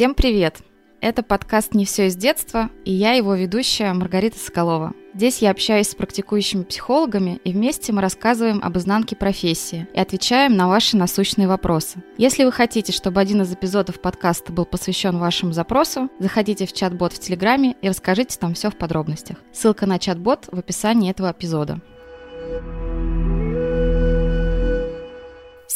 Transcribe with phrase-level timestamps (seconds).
[0.00, 0.62] Всем привет!
[1.02, 4.94] Это подкаст «Не все из детства» и я его ведущая Маргарита Соколова.
[5.12, 10.56] Здесь я общаюсь с практикующими психологами, и вместе мы рассказываем об изнанке профессии и отвечаем
[10.56, 12.02] на ваши насущные вопросы.
[12.16, 17.12] Если вы хотите, чтобы один из эпизодов подкаста был посвящен вашему запросу, заходите в чат-бот
[17.12, 19.36] в Телеграме и расскажите там все в подробностях.
[19.52, 21.78] Ссылка на чат-бот в описании этого эпизода.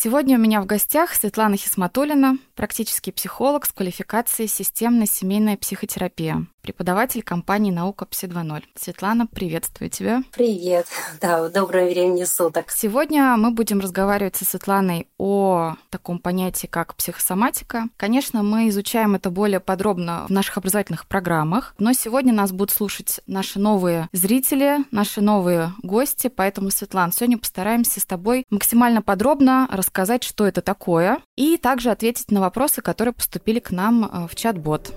[0.04, 7.22] Сегодня у меня в гостях Светлана Хисматулина, практический психолог с квалификацией системная семейная психотерапия преподаватель
[7.22, 8.62] компании «Наука Пси 2.0».
[8.74, 10.22] Светлана, приветствую тебя.
[10.32, 10.86] Привет.
[11.20, 12.70] Да, доброе времени суток.
[12.70, 17.84] Сегодня мы будем разговаривать со Светланой о таком понятии, как психосоматика.
[17.98, 23.20] Конечно, мы изучаем это более подробно в наших образовательных программах, но сегодня нас будут слушать
[23.26, 30.24] наши новые зрители, наши новые гости, поэтому, Светлана, сегодня постараемся с тобой максимально подробно рассказать,
[30.24, 34.92] что это такое, и также ответить на вопросы, которые поступили к нам э, в чат-бот.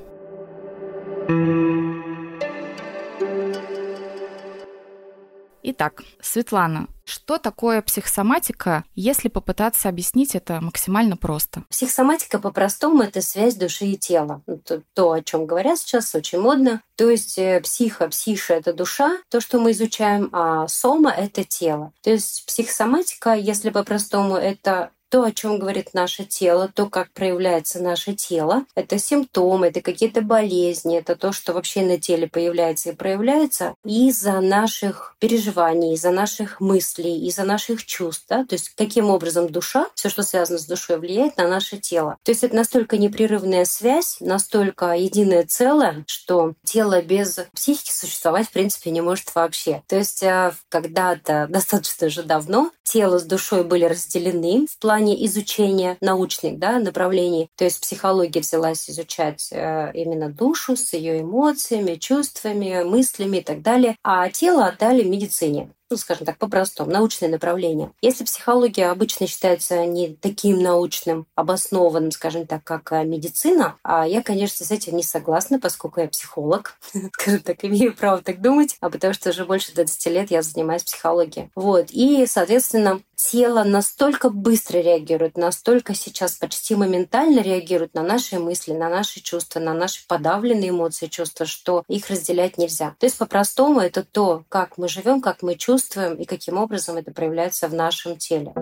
[5.70, 11.64] Итак, Светлана, что такое психосоматика, если попытаться объяснить это максимально просто?
[11.70, 14.42] Психосоматика по-простому это связь души и тела.
[14.48, 16.82] Ну, то, то, о чем говорят сейчас, очень модно.
[16.96, 21.92] То есть э, психо, псиша это душа, то, что мы изучаем, а сома это тело.
[22.02, 27.82] То есть психосоматика, если по-простому, это то, о чем говорит наше тело, то, как проявляется
[27.82, 32.96] наше тело, это симптомы, это какие-то болезни, это то, что вообще на теле появляется и
[32.96, 38.26] проявляется из-за наших переживаний, из-за наших мыслей, из-за наших чувств.
[38.30, 38.46] Да?
[38.46, 42.18] То есть каким образом душа, все, что связано с душой, влияет на наше тело.
[42.24, 48.52] То есть это настолько непрерывная связь, настолько единое целое, что тело без психики существовать в
[48.52, 49.84] принципе не может вообще.
[49.88, 55.24] То есть э, когда-то, достаточно же давно, тело с душой были разделены в плане плане
[55.28, 57.50] изучения научных да, направлений.
[57.56, 63.62] То есть психология взялась изучать э, именно душу с ее эмоциями, чувствами, мыслями и так
[63.62, 67.92] далее, а тело отдали медицине ну, скажем так, по-простому, научное направление.
[68.02, 74.22] Если психология обычно считается не таким научным, обоснованным, скажем так, как э, медицина, а я,
[74.22, 76.78] конечно, с этим не согласна, поскольку я психолог,
[77.14, 80.84] скажем так, имею право так думать, а потому что уже больше 20 лет я занимаюсь
[80.84, 81.52] психологией.
[81.56, 81.88] Вот.
[81.92, 88.90] И, соответственно, тело настолько быстро реагирует, настолько сейчас почти моментально реагирует на наши мысли, на
[88.90, 92.96] наши чувства, на наши подавленные эмоции, чувства, что их разделять нельзя.
[93.00, 97.12] То есть по-простому это то, как мы живем, как мы чувствуем, и каким образом это
[97.12, 98.54] проявляется в нашем теле.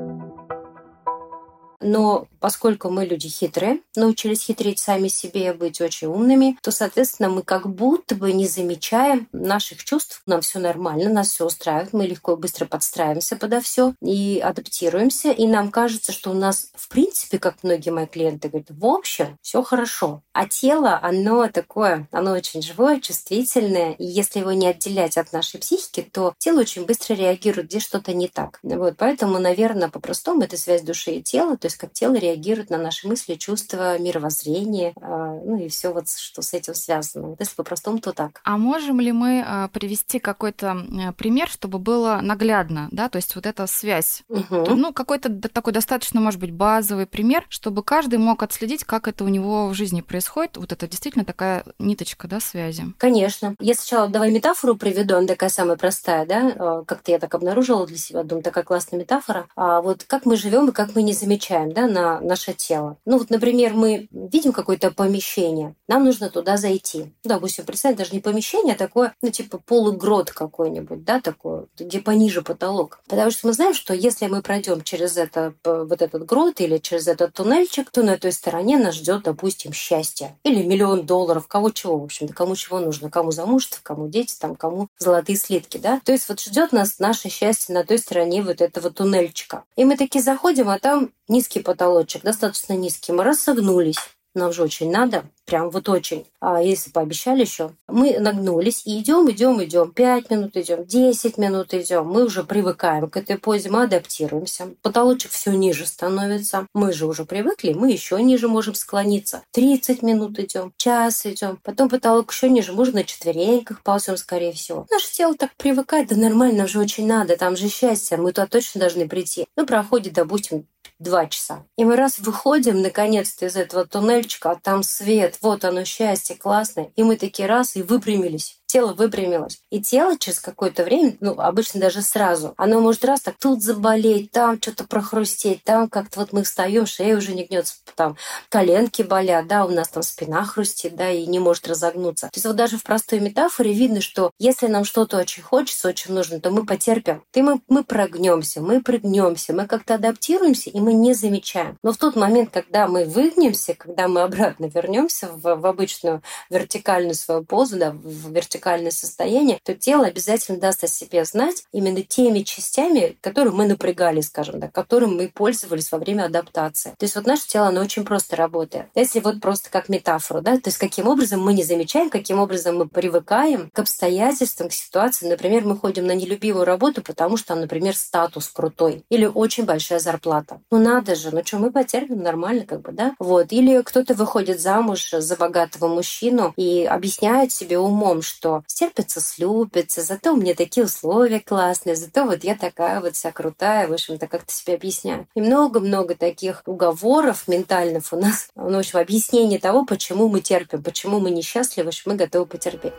[1.86, 7.44] Но поскольку мы люди хитрые, научились хитрить сами себе, быть очень умными, то, соответственно, мы
[7.44, 10.24] как будто бы не замечаем наших чувств.
[10.26, 15.32] Нам все нормально, нас все устраивает, мы легко и быстро подстраиваемся подо все и адаптируемся.
[15.32, 19.38] И нам кажется, что у нас, в принципе, как многие мои клиенты говорят, в общем,
[19.42, 20.24] все хорошо.
[20.34, 23.92] А тело, оно такое, оно очень живое, чувствительное.
[23.94, 28.14] И если его не отделять от нашей психики, то тело очень быстро реагирует, где что-то
[28.14, 28.60] не так.
[28.64, 32.78] Вот, поэтому, наверное, по-простому это связь души и тела, то есть как тело реагирует на
[32.78, 37.30] наши мысли, чувства, мировоззрение, а, ну и все вот, что с этим связано.
[37.30, 38.42] Вот если по-простому, то так.
[38.44, 43.46] А можем ли мы а, привести какой-то пример, чтобы было наглядно, да, то есть вот
[43.46, 44.24] эта связь?
[44.30, 44.76] Угу.
[44.76, 49.28] Ну, какой-то такой достаточно, может быть, базовый пример, чтобы каждый мог отследить, как это у
[49.28, 50.58] него в жизни происходит.
[50.58, 52.84] Вот это действительно такая ниточка, да, связи.
[52.98, 53.56] Конечно.
[53.60, 57.86] Я сначала давай метафору приведу, она такая самая простая, да, а, как-то я так обнаружила
[57.88, 59.48] для себя, думаю, такая классная метафора.
[59.56, 62.98] А вот как мы живем и как мы не замечаем влияем да, на наше тело.
[63.06, 67.14] Ну вот, например, мы видим какое-то помещение, нам нужно туда зайти.
[67.24, 72.00] Ну, допустим, представить даже не помещение, а такое, ну типа полугрот какой-нибудь, да, такое, где
[72.00, 73.00] пониже потолок.
[73.08, 77.08] Потому что мы знаем, что если мы пройдем через это, вот этот грот или через
[77.08, 80.38] этот туннельчик, то на той стороне нас ждет, допустим, счастье.
[80.44, 84.56] Или миллион долларов, кого чего, в общем-то, кому чего нужно, кому замужество, кому дети, там,
[84.56, 86.02] кому золотые слитки, да.
[86.04, 89.64] То есть вот ждет нас наше счастье на той стороне вот этого туннельчика.
[89.76, 93.12] И мы такие заходим, а там низкий потолочек, достаточно низкий.
[93.12, 94.00] Мы рассогнулись.
[94.36, 95.24] Нам же очень надо.
[95.46, 96.26] Прям вот очень.
[96.42, 99.94] А если пообещали еще, мы нагнулись и идем, идем, идем.
[99.94, 102.06] Пять минут идем, десять минут идем.
[102.08, 104.76] Мы уже привыкаем к этой позе, мы адаптируемся.
[104.82, 106.68] Потолочек все ниже становится.
[106.74, 109.44] Мы же уже привыкли, мы еще ниже можем склониться.
[109.52, 111.58] 30 минут идем, час идем.
[111.64, 114.86] Потом потолок еще ниже, можно на четвереньках ползем, скорее всего.
[114.92, 118.48] Наше тело так привыкает, да нормально, нам же очень надо, там же счастье, мы туда
[118.48, 119.46] точно должны прийти.
[119.56, 120.66] Ну, проходит, допустим,
[121.00, 121.66] два часа.
[121.78, 126.88] И мы раз выходим наконец-то из этого туннельчика, а там свет, вот оно счастье, классно.
[126.96, 129.62] И мы такие раз и выпрямились тело выпрямилось.
[129.70, 134.32] И тело через какое-то время, ну, обычно даже сразу, оно может раз так тут заболеть,
[134.32, 138.18] там что-то прохрустеть, там как-то вот мы встаем, шея уже не гнется, там
[138.50, 142.28] коленки болят, да, у нас там спина хрустит, да, и не может разогнуться.
[142.28, 146.14] То есть вот даже в простой метафоре видно, что если нам что-то очень хочется, очень
[146.14, 147.24] нужно, то мы потерпим.
[147.34, 151.78] И мы, мы прогнемся, мы прыгнемся, мы как-то адаптируемся, и мы не замечаем.
[151.82, 157.16] Но в тот момент, когда мы выгнемся, когда мы обратно вернемся в, в обычную вертикальную
[157.16, 158.34] свою позу, да, в
[158.66, 164.22] вертикальное состояние, то тело обязательно даст о себе знать именно теми частями, которые мы напрягали,
[164.22, 166.90] скажем так, которым мы пользовались во время адаптации.
[166.98, 168.88] То есть вот наше тело, оно очень просто работает.
[168.96, 172.78] Если вот просто как метафору, да, то есть каким образом мы не замечаем, каким образом
[172.78, 175.28] мы привыкаем к обстоятельствам, к ситуации.
[175.28, 180.60] Например, мы ходим на нелюбимую работу, потому что например, статус крутой или очень большая зарплата.
[180.72, 183.16] Ну надо же, ну что, мы потерпим нормально, как бы, да?
[183.20, 183.52] Вот.
[183.52, 190.34] Или кто-то выходит замуж за богатого мужчину и объясняет себе умом, что стерпится, слюбится, зато
[190.34, 194.52] у меня такие условия классные, зато вот я такая вот вся крутая, в общем-то, как-то
[194.52, 195.28] себе объясняю.
[195.36, 200.84] И много-много таких уговоров ментальных у нас, ну, в общем, объяснение того, почему мы терпим,
[200.84, 202.94] почему мы несчастливы, что мы готовы потерпеть.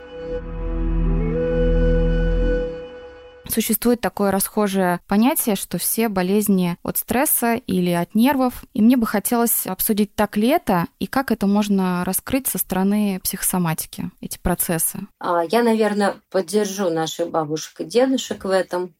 [3.57, 8.65] Существует такое расхожее понятие, что все болезни от стресса или от нервов.
[8.75, 13.19] И мне бы хотелось обсудить, так ли это и как это можно раскрыть со стороны
[13.25, 15.07] психосоматики, эти процессы.
[15.19, 18.95] А, я, наверное, поддержу наших бабушек и дедушек в этом.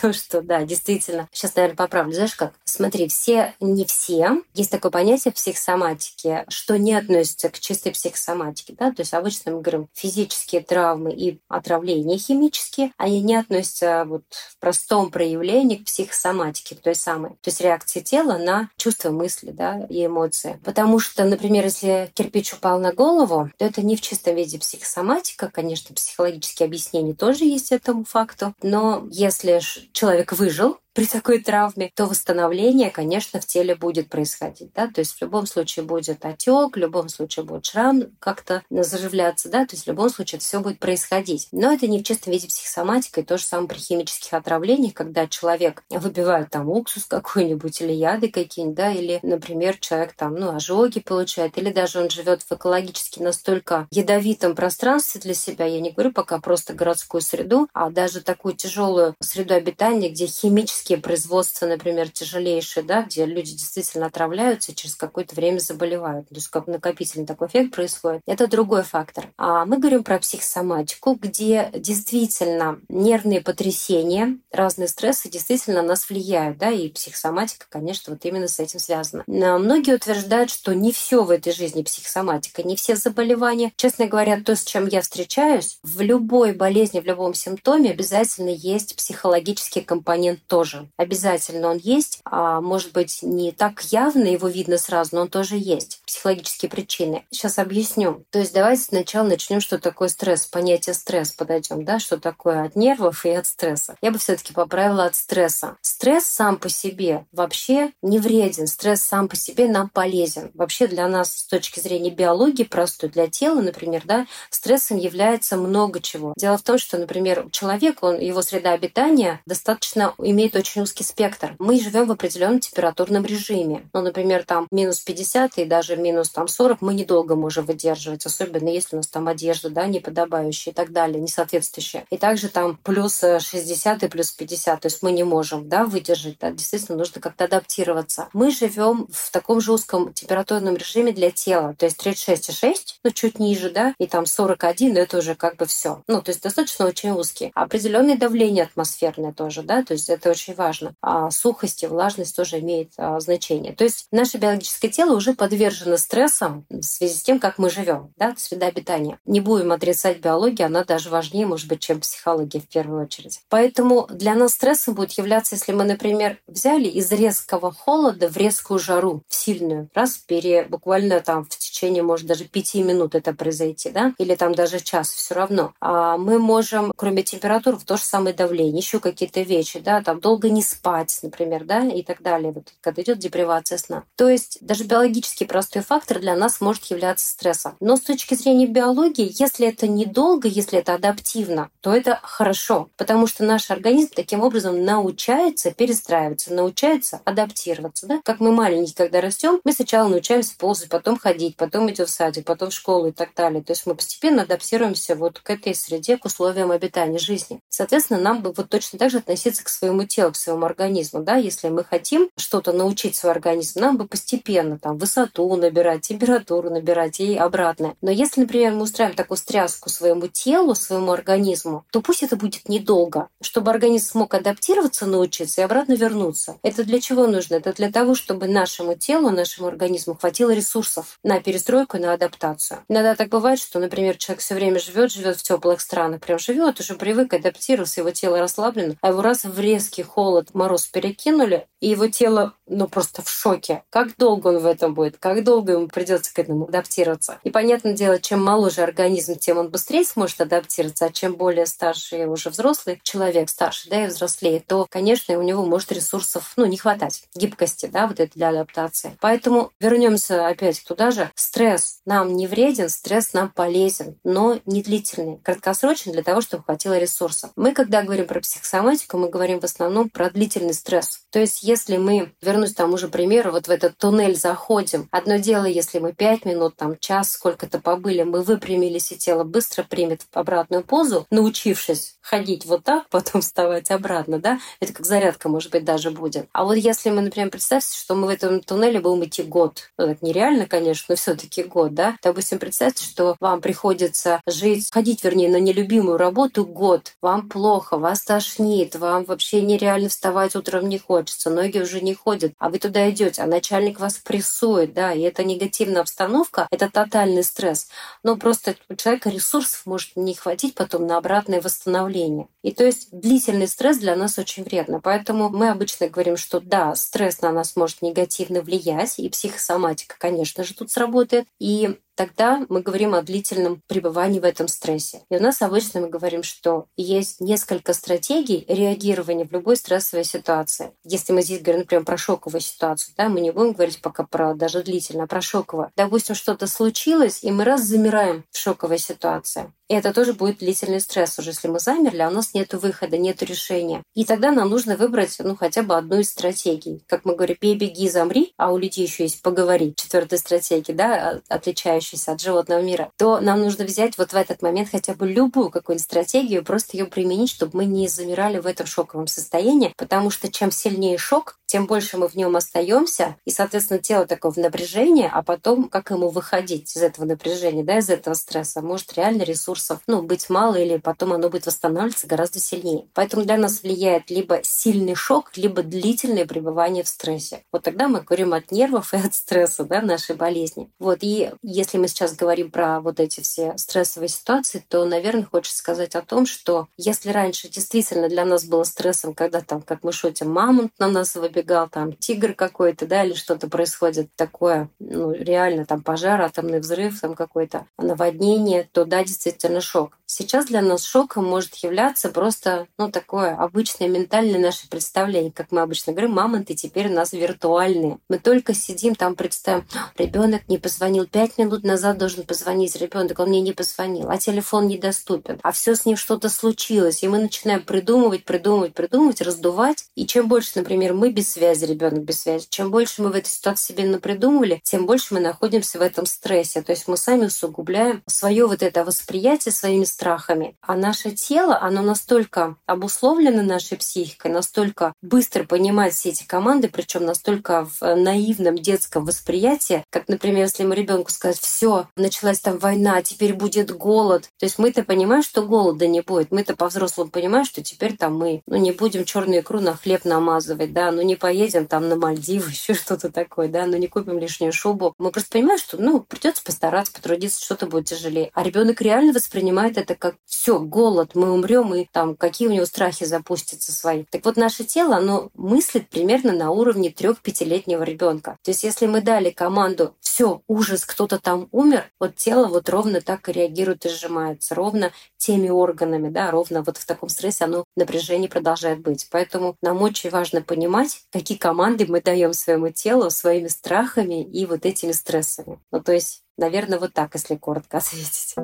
[0.00, 1.28] То, что, да, действительно.
[1.32, 2.12] Сейчас, наверное, поправлю.
[2.12, 2.52] Знаешь как?
[2.64, 4.42] Смотри, все, не все.
[4.54, 8.74] Есть такое понятие в психосоматике, что не относится к чистой психосоматике.
[8.78, 8.92] Да?
[8.92, 14.58] То есть обычно мы говорим физические травмы и отравления химические, они не относятся вот в
[14.58, 17.30] простом проявлении к психосоматике, той самой.
[17.40, 20.60] То есть реакции тела на чувства, мысли да, и эмоции.
[20.64, 25.50] Потому что, например, если кирпич упал на голову, то это не в чистом виде психосоматика.
[25.52, 28.54] Конечно, психологические объяснения тоже есть этому факту.
[28.62, 29.60] Но если
[29.92, 34.72] человек выжил, при такой травме, то восстановление, конечно, в теле будет происходить.
[34.74, 34.88] Да?
[34.88, 39.64] То есть в любом случае будет отек, в любом случае будет шрам как-то заживляться, да,
[39.64, 41.46] то есть в любом случае это все будет происходить.
[41.52, 45.28] Но это не в чистом виде психосоматика, и то же самое при химических отравлениях, когда
[45.28, 50.98] человек выбивает там уксус какой-нибудь или яды какие-нибудь, да, или, например, человек там, ну, ожоги
[50.98, 56.10] получает, или даже он живет в экологически настолько ядовитом пространстве для себя, я не говорю
[56.10, 62.08] пока просто городскую среду, а даже такую тяжелую среду обитания, где химически химические производства, например,
[62.08, 66.28] тяжелейшие, да, где люди действительно отравляются и через какое-то время заболевают.
[66.28, 68.22] То есть как накопительный такой эффект происходит.
[68.26, 69.26] Это другой фактор.
[69.36, 76.58] А мы говорим про психосоматику, где действительно нервные потрясения, разные стрессы действительно на нас влияют,
[76.58, 79.24] да, и психосоматика, конечно, вот именно с этим связана.
[79.26, 83.72] Но многие утверждают, что не все в этой жизни психосоматика, не все заболевания.
[83.76, 88.96] Честно говоря, то, с чем я встречаюсь, в любой болезни, в любом симптоме обязательно есть
[88.96, 90.90] психологический компонент тоже тоже.
[90.96, 92.20] Обязательно он есть.
[92.24, 96.02] А может быть, не так явно его видно сразу, но он тоже есть.
[96.06, 97.24] Психологические причины.
[97.30, 98.24] Сейчас объясню.
[98.30, 100.46] То есть давайте сначала начнем, что такое стресс.
[100.46, 103.96] Понятие стресс подойдем, да, что такое от нервов и от стресса.
[104.02, 105.76] Я бы все-таки поправила от стресса.
[105.82, 108.66] Стресс сам по себе вообще не вреден.
[108.66, 110.50] Стресс сам по себе нам полезен.
[110.54, 116.00] Вообще для нас с точки зрения биологии простой, для тела, например, да, стрессом является много
[116.00, 116.34] чего.
[116.36, 121.54] Дело в том, что, например, человек, он, его среда обитания достаточно имеет очень узкий спектр.
[121.58, 123.88] Мы живем в определенном температурном режиме.
[123.92, 128.68] Ну, например, там минус 50 и даже минус там 40 мы недолго можем выдерживать, особенно
[128.68, 132.04] если у нас там одежда, да, неподобающая и так далее, несоответствующая.
[132.10, 136.38] И также там плюс 60 и плюс 50, то есть мы не можем, да, выдержать,
[136.38, 138.28] да, действительно нужно как-то адаптироваться.
[138.32, 142.74] Мы живем в таком же узком температурном режиме для тела, то есть 36,6,
[143.04, 146.02] ну, чуть ниже, да, и там 41, это уже как бы все.
[146.06, 147.50] Ну, то есть достаточно очень узкий.
[147.54, 150.94] Определенное давление атмосферное тоже, да, то есть это очень очень важно.
[151.02, 153.74] А сухость и влажность тоже имеет а, значение.
[153.74, 158.12] То есть наше биологическое тело уже подвержено стрессам в связи с тем, как мы живем,
[158.16, 159.18] да, среда обитания.
[159.24, 163.40] Не будем отрицать биологию, она даже важнее, может быть, чем психология в первую очередь.
[163.48, 168.78] Поэтому для нас стрессом будет являться, если мы, например, взяли из резкого холода в резкую
[168.78, 173.90] жару, в сильную, раз, пере, буквально там в течение, может, даже пяти минут это произойти,
[173.90, 175.72] да, или там даже час, все равно.
[175.80, 180.20] А мы можем, кроме температур, в то же самое давление, еще какие-то вещи, да, там
[180.20, 184.04] долго долго не спать, например, да, и так далее, вот, когда идет депривация сна.
[184.16, 187.76] То есть даже биологически простой фактор для нас может являться стрессом.
[187.80, 193.26] Но с точки зрения биологии, если это недолго, если это адаптивно, то это хорошо, потому
[193.26, 198.06] что наш организм таким образом научается перестраиваться, научается адаптироваться.
[198.06, 198.20] Да?
[198.24, 202.44] Как мы маленькие, когда растем, мы сначала научаемся ползать, потом ходить, потом идем в садик,
[202.44, 203.62] потом в школу и так далее.
[203.62, 207.60] То есть мы постепенно адаптируемся вот к этой среде, к условиям обитания жизни.
[207.68, 211.22] Соответственно, нам бы вот точно так же относиться к своему телу, к своему организму.
[211.22, 211.36] Да?
[211.36, 217.20] Если мы хотим что-то научить свой организм, нам бы постепенно там высоту набирать, температуру набирать
[217.20, 217.94] и обратно.
[218.00, 222.68] Но если, например, мы устраиваем такую стряску своему телу, своему организму, то пусть это будет
[222.68, 226.56] недолго, чтобы организм смог адаптироваться, научиться и обратно вернуться.
[226.62, 227.56] Это для чего нужно?
[227.56, 232.80] Это для того, чтобы нашему телу, нашему организму хватило ресурсов на перестройку, на адаптацию.
[232.88, 236.80] Иногда так бывает, что, например, человек все время живет, живет в теплых странах, прям живет,
[236.80, 241.90] уже привык, адаптировался, его тело расслаблено, а его раз в резкий холод, мороз перекинули, и
[241.90, 243.84] его тело, ну, просто в шоке.
[243.88, 245.16] Как долго он в этом будет?
[245.18, 247.38] Как долго ему придется к этому адаптироваться?
[247.44, 252.26] И понятное дело, чем моложе организм, тем он быстрее сможет адаптироваться, а чем более старший
[252.26, 256.78] уже взрослый человек, старше, да, и взрослее, то, конечно, у него может ресурсов, ну, не
[256.78, 259.16] хватать, гибкости, да, вот это для адаптации.
[259.20, 261.30] Поэтому вернемся опять туда же.
[261.36, 266.98] Стресс нам не вреден, стресс нам полезен, но не длительный, краткосрочный для того, чтобы хватило
[266.98, 267.52] ресурсов.
[267.54, 271.22] Мы, когда говорим про психосоматику, мы говорим в основном про длительный стресс.
[271.30, 275.36] То есть если мы, вернусь к тому же примеру, вот в этот туннель заходим, одно
[275.36, 280.22] дело, если мы пять минут, там час сколько-то побыли, мы выпрямились, и тело быстро примет
[280.32, 285.84] обратную позу, научившись ходить вот так, потом вставать обратно, да, это как зарядка, может быть,
[285.84, 286.48] даже будет.
[286.52, 290.06] А вот если мы, например, представьте, что мы в этом туннеле будем идти год, ну,
[290.06, 295.24] это нереально, конечно, но все таки год, да, допустим, представьте, что вам приходится жить, ходить,
[295.24, 300.98] вернее, на нелюбимую работу год, вам плохо, вас тошнит, вам вообще нереально вставать утром не
[300.98, 305.22] хочется, ноги уже не ходят, а вы туда идете, а начальник вас прессует, да, и
[305.22, 307.88] это негативная обстановка, это тотальный стресс.
[308.22, 312.46] Но просто у человека ресурсов может не хватить потом на обратное восстановление.
[312.62, 315.00] И то есть длительный стресс для нас очень вредно.
[315.00, 320.62] Поэтому мы обычно говорим, что да, стресс на нас может негативно влиять, и психосоматика, конечно
[320.62, 321.46] же, тут сработает.
[321.58, 325.22] И тогда мы говорим о длительном пребывании в этом стрессе.
[325.30, 330.90] И у нас обычно мы говорим, что есть несколько стратегий реагирования в любой стрессовой ситуации.
[331.04, 334.54] Если мы здесь говорим, например, про шоковую ситуацию, да, мы не будем говорить пока про
[334.54, 335.92] даже длительно, а про шоковую.
[335.96, 339.72] Допустим, что-то случилось, и мы раз замираем в шоковой ситуации.
[339.88, 343.16] И это тоже будет длительный стресс уже, если мы замерли, а у нас нет выхода,
[343.16, 344.02] нет решения.
[344.14, 347.02] И тогда нам нужно выбрать ну, хотя бы одну из стратегий.
[347.06, 349.94] Как мы говорим, бей, беги, замри, а у людей еще есть поговори.
[349.96, 353.10] Четвертая стратегия, да, отличающаяся от животного мира.
[353.16, 357.06] То нам нужно взять вот в этот момент хотя бы любую какую-нибудь стратегию, просто ее
[357.06, 361.86] применить, чтобы мы не замирали в этом шоковом состоянии, потому что чем сильнее шок, тем
[361.86, 366.30] больше мы в нем остаемся, и, соответственно, тело такое в напряжении, а потом как ему
[366.30, 369.42] выходить из этого напряжения, да, из этого стресса, может реально
[369.78, 373.06] ресурсов, ну, быть мало, или потом оно будет восстанавливаться гораздо сильнее.
[373.14, 377.64] Поэтому для нас влияет либо сильный шок, либо длительное пребывание в стрессе.
[377.72, 380.90] Вот тогда мы говорим от нервов и от стресса, да, нашей болезни.
[380.98, 385.78] Вот, и если мы сейчас говорим про вот эти все стрессовые ситуации, то, наверное, хочется
[385.78, 390.12] сказать о том, что если раньше действительно для нас было стрессом, когда там, как мы
[390.12, 395.32] шутим, мамонт на нас выбирает, убегал, там тигр какой-то, да, или что-то происходит такое, ну,
[395.32, 400.17] реально там пожар, атомный взрыв, там какое-то наводнение, то да, действительно шок.
[400.30, 405.50] Сейчас для нас шоком может являться просто, ну, такое обычное ментальное наше представление.
[405.50, 408.18] Как мы обычно говорим, мамонты теперь у нас виртуальные.
[408.28, 409.86] Мы только сидим, там представим,
[410.18, 414.86] ребенок не позвонил, пять минут назад должен позвонить ребенок, он мне не позвонил, а телефон
[414.86, 420.04] недоступен, а все с ним что-то случилось, и мы начинаем придумывать, придумывать, придумывать, раздувать.
[420.14, 422.66] И чем больше, например, мы без связи, ребенок без связи.
[422.68, 426.82] Чем больше мы в этой ситуации себе напридумывали, тем больше мы находимся в этом стрессе.
[426.82, 430.76] То есть мы сами усугубляем свое вот это восприятие своими страхами.
[430.82, 437.24] А наше тело, оно настолько обусловлено нашей психикой, настолько быстро понимает все эти команды, причем
[437.24, 443.22] настолько в наивном детском восприятии, как, например, если мы ребенку сказать, все, началась там война,
[443.22, 444.48] теперь будет голод.
[444.58, 446.50] То есть мы-то понимаем, что голода не будет.
[446.50, 450.92] Мы-то по-взрослому понимаем, что теперь там мы ну, не будем черную икру на хлеб намазывать,
[450.92, 454.72] да, ну не поедем там на Мальдивы, еще что-то такое, да, но не купим лишнюю
[454.72, 455.14] шубу.
[455.18, 458.50] Мы просто понимаем, что, ну, придется постараться, потрудиться, что-то будет тяжелее.
[458.54, 462.72] А ребенок реально воспринимает это это как все, голод, мы умрем, и там какие у
[462.72, 464.24] него страхи запустятся свои.
[464.24, 468.56] Так вот, наше тело, оно мыслит примерно на уровне трех-пятилетнего ребенка.
[468.62, 473.20] То есть, если мы дали команду все, ужас, кто-то там умер, вот тело вот ровно
[473.20, 477.84] так и реагирует и сжимается, ровно теми органами, да, ровно вот в таком стрессе оно
[477.96, 479.28] напряжение продолжает быть.
[479.30, 484.86] Поэтому нам очень важно понимать, какие команды мы даем своему телу своими страхами и вот
[484.86, 485.78] этими стрессами.
[485.92, 488.54] Ну, то есть, наверное, вот так, если коротко ответить.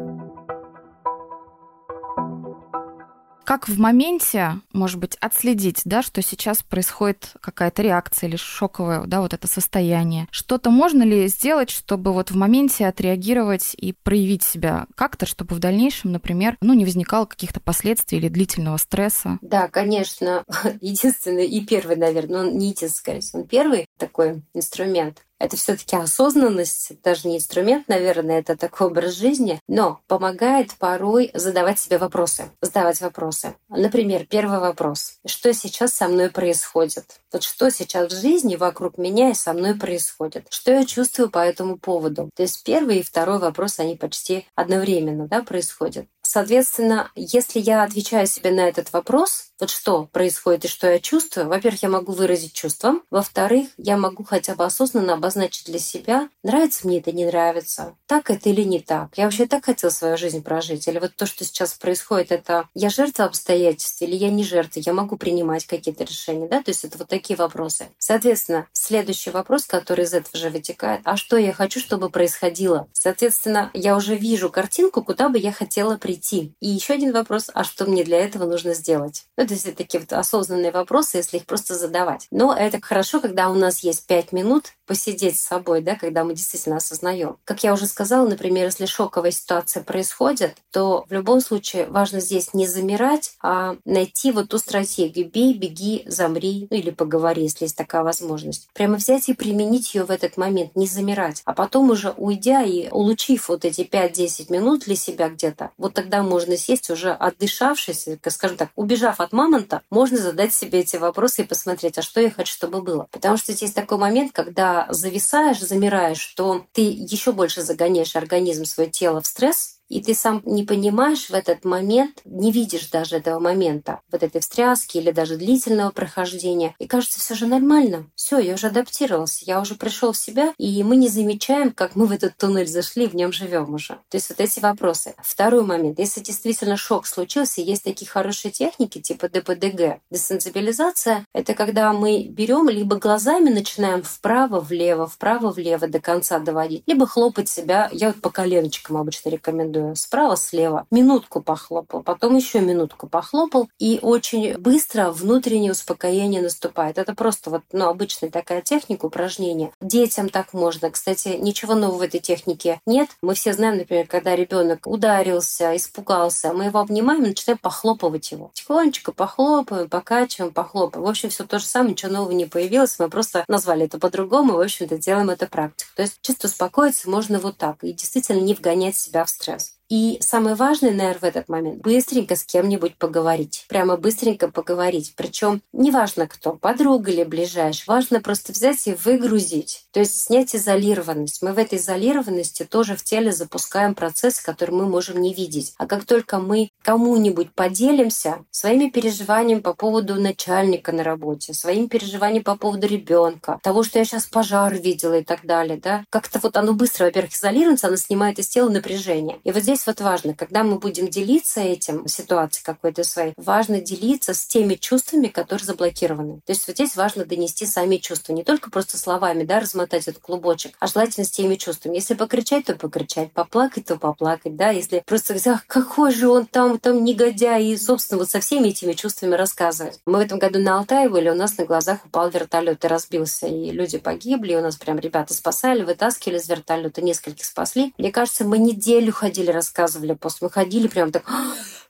[3.54, 9.20] Как в моменте, может быть, отследить, да, что сейчас происходит какая-то реакция или шоковое, да,
[9.20, 10.26] вот это состояние.
[10.32, 15.60] Что-то можно ли сделать, чтобы вот в моменте отреагировать и проявить себя как-то, чтобы в
[15.60, 19.38] дальнейшем, например, ну, не возникало каких-то последствий или длительного стресса?
[19.40, 20.42] Да, конечно.
[20.80, 27.28] Единственный и первый, наверное, ну, не единственный, всего, первый такой инструмент это все-таки осознанность, даже
[27.28, 32.50] не инструмент, наверное, это такой образ жизни, но помогает порой задавать себе вопросы.
[32.60, 33.54] Задавать вопросы.
[33.68, 35.18] Например, первый вопрос.
[35.26, 37.20] Что сейчас со мной происходит?
[37.32, 40.46] Вот что сейчас в жизни вокруг меня и со мной происходит?
[40.50, 42.30] Что я чувствую по этому поводу?
[42.34, 46.06] То есть первый и второй вопрос, они почти одновременно да, происходят.
[46.26, 51.48] Соответственно, если я отвечаю себе на этот вопрос, вот что происходит и что я чувствую,
[51.48, 56.86] во-первых, я могу выразить чувства, во-вторых, я могу хотя бы осознанно обозначить для себя, нравится
[56.86, 59.10] мне это, не нравится, так это или не так.
[59.16, 62.90] Я вообще так хотела свою жизнь прожить, или вот то, что сейчас происходит, это я
[62.90, 66.98] жертва обстоятельств или я не жертва, я могу принимать какие-то решения, да, то есть это
[66.98, 67.86] вот такие вопросы.
[67.98, 72.88] Соответственно, следующий вопрос, который из этого же вытекает, а что я хочу, чтобы происходило?
[72.92, 76.54] Соответственно, я уже вижу картинку, куда бы я хотела прийти.
[76.60, 79.24] И еще один вопрос, а что мне для этого нужно сделать?
[79.36, 82.26] Ну, то есть такие вот осознанные вопросы, если их просто задавать.
[82.30, 86.34] Но это хорошо, когда у нас есть пять минут посидеть с собой, да, когда мы
[86.34, 87.36] действительно осознаем.
[87.44, 92.54] Как я уже сказала, например, если шоковая ситуация происходит, то в любом случае важно здесь
[92.54, 97.76] не замирать, а найти вот ту стратегию «бей, беги, замри», ну или поговори, если есть
[97.76, 98.68] такая возможность.
[98.74, 101.42] Прямо взять и применить ее в этот момент, не замирать.
[101.44, 106.22] А потом уже уйдя и улучив вот эти 5-10 минут для себя где-то, вот тогда
[106.22, 111.46] можно сесть уже отдышавшись, скажем так, убежав от мамонта, можно задать себе эти вопросы и
[111.46, 113.08] посмотреть, а что я хочу, чтобы было.
[113.10, 118.88] Потому что здесь такой момент, когда зависаешь, замираешь, то ты еще больше загоняешь организм, свое
[118.88, 123.38] тело в стресс, и ты сам не понимаешь в этот момент, не видишь даже этого
[123.38, 126.74] момента, вот этой встряски или даже длительного прохождения.
[126.78, 128.06] И кажется, все же нормально.
[128.14, 132.06] Все, я уже адаптировался, я уже пришел в себя, и мы не замечаем, как мы
[132.06, 133.94] в этот туннель зашли, в нем живем уже.
[134.08, 135.14] То есть вот эти вопросы.
[135.22, 135.98] Второй момент.
[135.98, 140.00] Если действительно шок случился, есть такие хорошие техники типа ДПДГ.
[140.10, 147.48] Десенсибилизация— это когда мы берем либо глазами начинаем вправо-влево, вправо-влево до конца доводить, либо хлопать
[147.48, 147.88] себя.
[147.92, 149.96] Я вот по коленочкам обычно рекомендую рекомендую.
[149.96, 150.86] Справа-слева.
[150.90, 156.98] Минутку похлопал, потом еще минутку похлопал, и очень быстро внутреннее успокоение наступает.
[156.98, 159.72] Это просто вот, ну, обычная такая техника упражнения.
[159.80, 160.90] Детям так можно.
[160.90, 163.08] Кстати, ничего нового в этой технике нет.
[163.22, 168.50] Мы все знаем, например, когда ребенок ударился, испугался, мы его обнимаем и начинаем похлопывать его.
[168.54, 171.04] Тихонечко похлопаем, покачиваем, похлопаем.
[171.04, 172.98] В общем, все то же самое, ничего нового не появилось.
[172.98, 175.90] Мы просто назвали это по-другому, в общем-то, делаем это практику.
[175.96, 177.82] То есть чисто успокоиться можно вот так.
[177.82, 179.63] И действительно не вгонять себя в стресс.
[179.88, 183.66] И самое важное, наверное, в этот момент быстренько с кем-нибудь поговорить.
[183.68, 185.12] Прямо быстренько поговорить.
[185.16, 189.84] Причем неважно кто, подруга или ближайший, важно просто взять и выгрузить.
[189.92, 191.42] То есть снять изолированность.
[191.42, 195.74] Мы в этой изолированности тоже в теле запускаем процесс, который мы можем не видеть.
[195.76, 202.42] А как только мы кому-нибудь поделимся своими переживаниями по поводу начальника на работе, своими переживаниями
[202.42, 206.56] по поводу ребенка, того, что я сейчас пожар видела и так далее, да, как-то вот
[206.56, 209.38] оно быстро, во-первых, изолируется, оно снимает из тела напряжение.
[209.44, 213.80] И вот здесь здесь вот важно, когда мы будем делиться этим, ситуацией какой-то своей, важно
[213.80, 216.36] делиться с теми чувствами, которые заблокированы.
[216.46, 220.22] То есть вот здесь важно донести сами чувства, не только просто словами, да, размотать этот
[220.22, 221.96] клубочек, а желательно с теми чувствами.
[221.96, 226.46] Если покричать, то покричать, поплакать, то поплакать, да, если просто сказать, ах, какой же он
[226.46, 229.98] там, там негодяй, и, собственно, вот со всеми этими чувствами рассказывать.
[230.06, 233.48] Мы в этом году на Алтае были, у нас на глазах упал вертолет и разбился,
[233.48, 237.92] и люди погибли, и у нас прям ребята спасали, вытаскивали из вертолета, нескольких спасли.
[237.98, 240.46] Мне кажется, мы неделю ходили рассказывали после.
[240.46, 241.24] Мы ходили прям так,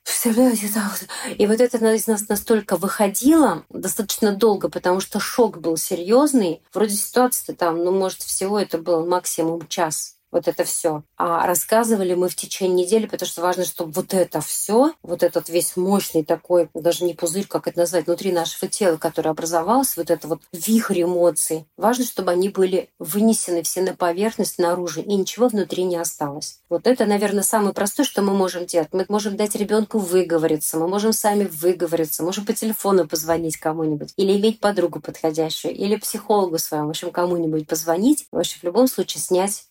[0.05, 1.37] представляете, да, вот.
[1.37, 6.63] И вот это из нас настолько выходило достаточно долго, потому что шок был серьезный.
[6.73, 11.05] Вроде ситуация там, ну, может, всего это был максимум час вот это все.
[11.17, 15.49] А рассказывали мы в течение недели, потому что важно, чтобы вот это все, вот этот
[15.49, 20.11] весь мощный такой, даже не пузырь, как это назвать, внутри нашего тела, который образовался, вот
[20.11, 25.49] это вот вихрь эмоций, важно, чтобы они были вынесены все на поверхность, наружу, и ничего
[25.49, 26.59] внутри не осталось.
[26.69, 28.89] Вот это, наверное, самое простое, что мы можем делать.
[28.91, 34.37] Мы можем дать ребенку выговориться, мы можем сами выговориться, можем по телефону позвонить кому-нибудь, или
[34.37, 38.27] иметь подругу подходящую, или психологу своему, в общем, кому-нибудь позвонить.
[38.33, 39.69] В общем, в любом случае снять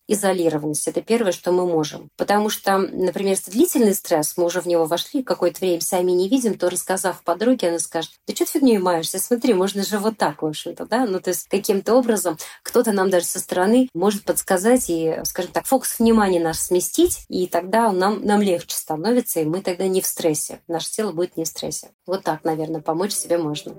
[0.54, 0.88] изолированность.
[0.88, 2.10] Это первое, что мы можем.
[2.18, 6.30] Потому что, например, если длительный стресс, мы уже в него вошли, какое-то время сами не
[6.30, 10.18] видим, то, рассказав подруге, она скажет, да что ты фигней маешься, смотри, можно же вот
[10.18, 11.06] так, в общем-то, да?
[11.06, 15.66] Ну, то есть каким-то образом кто-то нам даже со стороны может подсказать и, скажем так,
[15.66, 20.06] фокус внимания наш сместить, и тогда нам, нам легче становится, и мы тогда не в
[20.06, 20.60] стрессе.
[20.68, 21.90] Наше тело будет не в стрессе.
[22.06, 23.74] Вот так, наверное, помочь себе можно.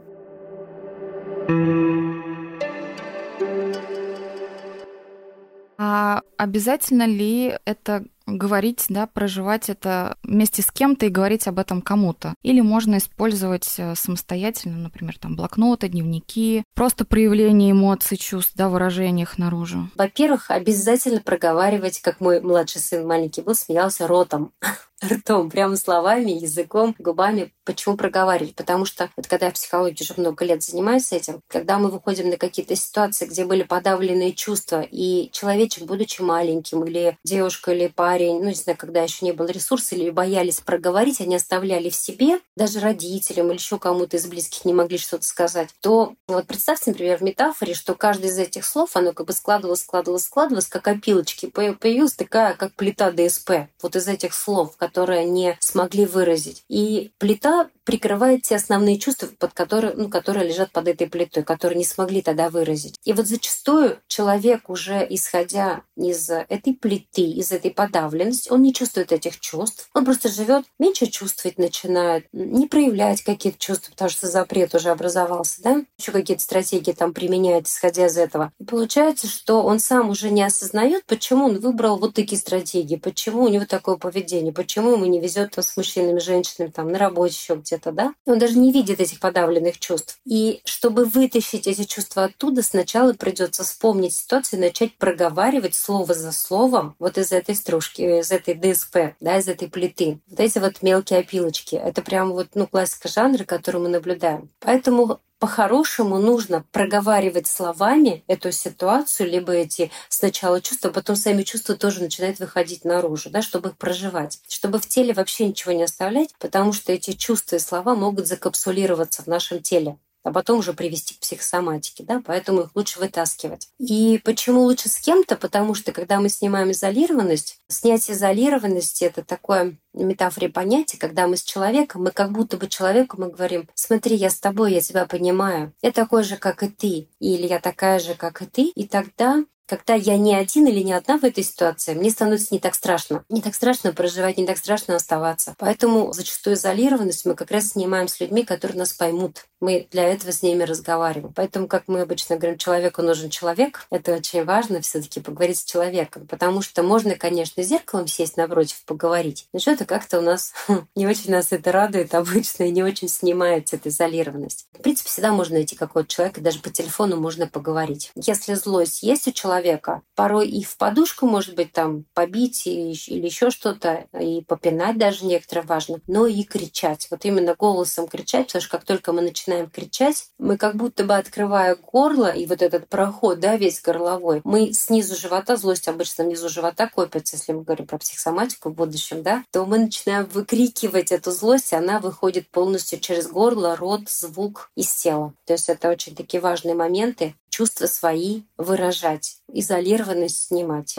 [5.78, 11.82] А обязательно ли это говорить, да, проживать это вместе с кем-то и говорить об этом
[11.82, 12.34] кому-то.
[12.42, 19.24] Или можно использовать э, самостоятельно, например, там блокноты, дневники, просто проявление эмоций, чувств, да, выражение
[19.24, 19.90] их наружу.
[19.96, 24.52] Во-первых, обязательно проговаривать, как мой младший сын маленький был, смеялся ротом
[25.04, 27.52] ртом, прямо словами, языком, губами.
[27.64, 28.54] Почему проговаривать?
[28.54, 32.30] Потому что вот когда я в психологии уже много лет занимаюсь этим, когда мы выходим
[32.30, 38.40] на какие-то ситуации, где были подавленные чувства, и человечек, будучи маленьким, или девушка, или парень,
[38.40, 42.40] ну, не знаю, когда еще не было ресурсов, или боялись проговорить, они оставляли в себе,
[42.56, 47.18] даже родителям или еще кому-то из близких не могли что-то сказать, то вот представьте, например,
[47.18, 51.46] в метафоре, что каждый из этих слов, оно как бы складывалось, складывалось, складывалось, как опилочки.
[51.46, 53.68] Появилась такая, как плита ДСП.
[53.82, 56.64] Вот из этих слов, которые не смогли выразить.
[56.68, 57.53] И плита
[57.84, 62.22] прикрывает те основные чувства, под которые, ну, которые лежат под этой плитой, которые не смогли
[62.22, 62.98] тогда выразить.
[63.04, 69.12] И вот зачастую человек, уже исходя из этой плиты, из этой подавленности, он не чувствует
[69.12, 69.88] этих чувств.
[69.94, 75.62] Он просто живет, меньше чувствовать начинает, не проявлять какие-то чувства, потому что запрет уже образовался,
[75.62, 75.84] да?
[75.98, 78.52] Еще какие-то стратегии там применяет, исходя из этого.
[78.58, 83.44] И получается, что он сам уже не осознает, почему он выбрал вот такие стратегии, почему
[83.44, 87.34] у него такое поведение, почему ему не везет там, с мужчинами, женщинами, там, на работе
[87.44, 90.18] еще где где-то, да, он даже не видит этих подавленных чувств.
[90.24, 96.32] И чтобы вытащить эти чувства оттуда, сначала придется вспомнить ситуацию и начать проговаривать слово за
[96.32, 100.20] словом вот из этой стружки, из этой ДСП, да, из этой плиты.
[100.28, 101.76] Вот эти вот мелкие опилочки.
[101.76, 104.50] Это прям вот, ну, классика жанра, которую мы наблюдаем.
[104.60, 112.02] Поэтому по-хорошему нужно проговаривать словами эту ситуацию, либо эти сначала чувства, потом сами чувства тоже
[112.02, 116.72] начинают выходить наружу, да, чтобы их проживать, чтобы в теле вообще ничего не оставлять, потому
[116.72, 121.20] что эти чувства и слова могут закапсулироваться в нашем теле а потом уже привести к
[121.20, 123.68] психосоматике, да, поэтому их лучше вытаскивать.
[123.78, 125.36] И почему лучше с кем-то?
[125.36, 131.42] Потому что когда мы снимаем изолированность, снять изолированность— это такое метафоре понятие, когда мы с
[131.42, 135.72] человеком, мы как будто бы человеку мы говорим, смотри, я с тобой, я тебя понимаю,
[135.82, 139.44] я такой же, как и ты, или я такая же, как и ты, и тогда
[139.66, 143.24] когда я не один или не одна в этой ситуации, мне становится не так страшно.
[143.28, 145.54] Не так страшно проживать, не так страшно оставаться.
[145.58, 149.46] Поэтому зачастую изолированность мы как раз снимаем с людьми, которые нас поймут.
[149.60, 151.32] Мы для этого с ними разговариваем.
[151.34, 155.64] Поэтому, как мы обычно говорим, человеку нужен человек, это очень важно все таки поговорить с
[155.64, 156.26] человеком.
[156.26, 160.52] Потому что можно, конечно, зеркалом сесть напротив, поговорить, но что-то как-то у нас
[160.94, 164.66] не очень нас это радует обычно и не очень снимается эта изолированность.
[164.78, 168.10] В принципе, всегда можно найти какого-то человека, даже по телефону можно поговорить.
[168.14, 170.02] Если злость есть у человека, человека.
[170.14, 175.66] Порой и в подушку, может быть, там побить или еще что-то, и попинать даже некоторые
[175.66, 177.08] важно, но и кричать.
[177.10, 181.14] Вот именно голосом кричать, потому что как только мы начинаем кричать, мы как будто бы
[181.14, 186.48] открывая горло и вот этот проход, да, весь горловой, мы снизу живота, злость обычно внизу
[186.48, 191.30] живота копится, если мы говорим про психосоматику в будущем, да, то мы начинаем выкрикивать эту
[191.30, 195.34] злость, и она выходит полностью через горло, рот, звук из тела.
[195.46, 200.96] То есть это очень такие важные моменты, чувства свои выражать, изолированность снимать.